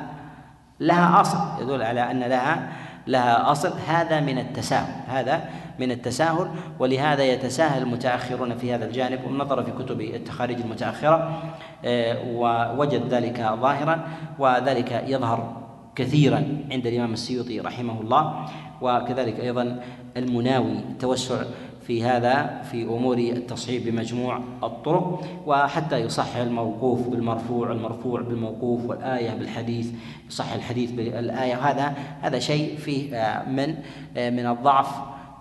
لها 0.80 1.20
أصل 1.20 1.38
يدل 1.62 1.82
على 1.82 2.10
أن 2.10 2.20
لها 2.20 2.68
لها 3.08 3.52
أصل 3.52 3.72
هذا 3.86 4.20
من 4.20 4.38
التساهل 4.38 5.02
هذا 5.08 5.44
من 5.78 5.90
التساهل 5.90 6.50
ولهذا 6.78 7.24
يتساهل 7.24 7.82
المتأخرون 7.82 8.56
في 8.56 8.74
هذا 8.74 8.84
الجانب. 8.84 9.24
ومن 9.26 9.38
نظر 9.38 9.62
في 9.64 9.70
كتب 9.70 10.00
التخاريج 10.00 10.60
المتأخرة 10.60 11.42
آه، 11.84 12.16
ووجد 12.28 13.14
ذلك 13.14 13.40
ظاهرا 13.40 14.08
وذلك 14.38 15.04
يظهر 15.06 15.68
كثيرا 15.96 16.44
عند 16.70 16.86
الإمام 16.86 17.12
السيوطي 17.12 17.60
رحمه 17.60 18.00
الله 18.00 18.46
وكذلك 18.80 19.40
أيضا 19.40 19.80
المناوي 20.16 20.74
توسع 21.00 21.42
في 21.88 22.04
هذا 22.04 22.62
في 22.70 22.82
أمور 22.82 23.18
التصحيح 23.18 23.82
بمجموع 23.84 24.40
الطرق 24.62 25.24
وحتى 25.46 25.96
يصحح 25.96 26.36
الموقوف 26.36 27.08
بالمرفوع 27.08 27.72
المرفوع 27.72 28.20
بالموقوف 28.20 28.84
والآية 28.84 29.30
بالحديث 29.30 29.92
يصحح 30.28 30.54
الحديث 30.54 30.90
بالآية. 30.90 31.54
هذا 31.54 31.94
هذا 32.22 32.38
شيء 32.38 32.76
فيه 32.76 33.16
آه، 33.16 33.48
من 33.48 33.74
آه، 34.16 34.30
من 34.30 34.46
الضعف 34.46 34.88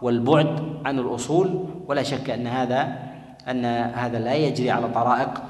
والبعد 0.01 0.81
عن 0.85 0.99
الأصول. 0.99 1.65
ولا 1.87 2.03
شك 2.03 2.29
أن 2.29 2.47
هذا 2.47 2.99
أن 3.47 3.65
هذا 3.95 4.19
لا 4.19 4.33
يجري 4.33 4.71
على 4.71 4.87
طرائق 4.87 5.43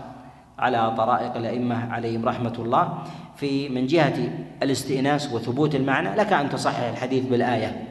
على 0.59 0.95
طرائق 0.97 1.35
الأئمة 1.35 1.93
عليهم 1.93 2.25
رحمة 2.25 2.53
الله. 2.59 3.03
في 3.35 3.69
من 3.69 3.87
جهة 3.87 4.29
الاستئناس 4.63 5.33
وثبوت 5.33 5.75
المعنى 5.75 6.15
لك 6.15 6.33
أن 6.33 6.49
تصحح 6.49 6.83
الحديث 6.83 7.25
بالآية. 7.25 7.83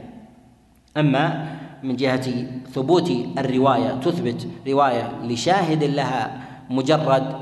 أما 0.96 1.55
من 1.82 1.96
جهة 1.96 2.46
ثبوت 2.72 3.10
الرواية 3.38 4.00
تثبت 4.00 4.46
رواية 4.68 5.12
لشاهد 5.24 5.84
لها 5.84 6.40
مجرد 6.70 7.36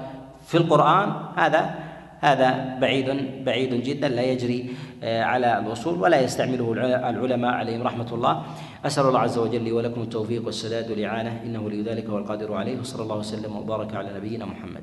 في 0.47 0.57
القرآن 0.57 1.13
هذا 1.37 1.75
هذا 2.21 2.79
بعيد 2.81 3.07
بعيد 3.45 3.83
جدا 3.83 4.09
لا 4.09 4.23
يجري 4.23 4.71
آه، 5.03 5.23
على 5.23 5.59
الأصول 5.59 6.01
ولا 6.01 6.21
يستعمله 6.21 6.73
العلماء 7.11 7.51
عليهم 7.51 7.83
رحمة 7.83 8.15
الله. 8.15 8.43
أسأل 8.87 9.07
الله 9.07 9.21
عز 9.21 9.39
وجل 9.39 9.63
لي 9.63 9.73
ولكم 9.73 10.03
التوفيق 10.03 10.47
والسداد 10.47 10.91
والإعانة 10.91 11.41
إنه 11.45 11.71
لي 11.71 11.83
ذلك 11.83 12.09
والقادر 12.09 12.55
عليه 12.55 12.81
وصلى 12.81 13.03
الله 13.03 13.17
وسلم 13.17 13.57
وبارك 13.57 13.95
على 13.95 14.09
نبينا 14.17 14.45
محمد. 14.45 14.83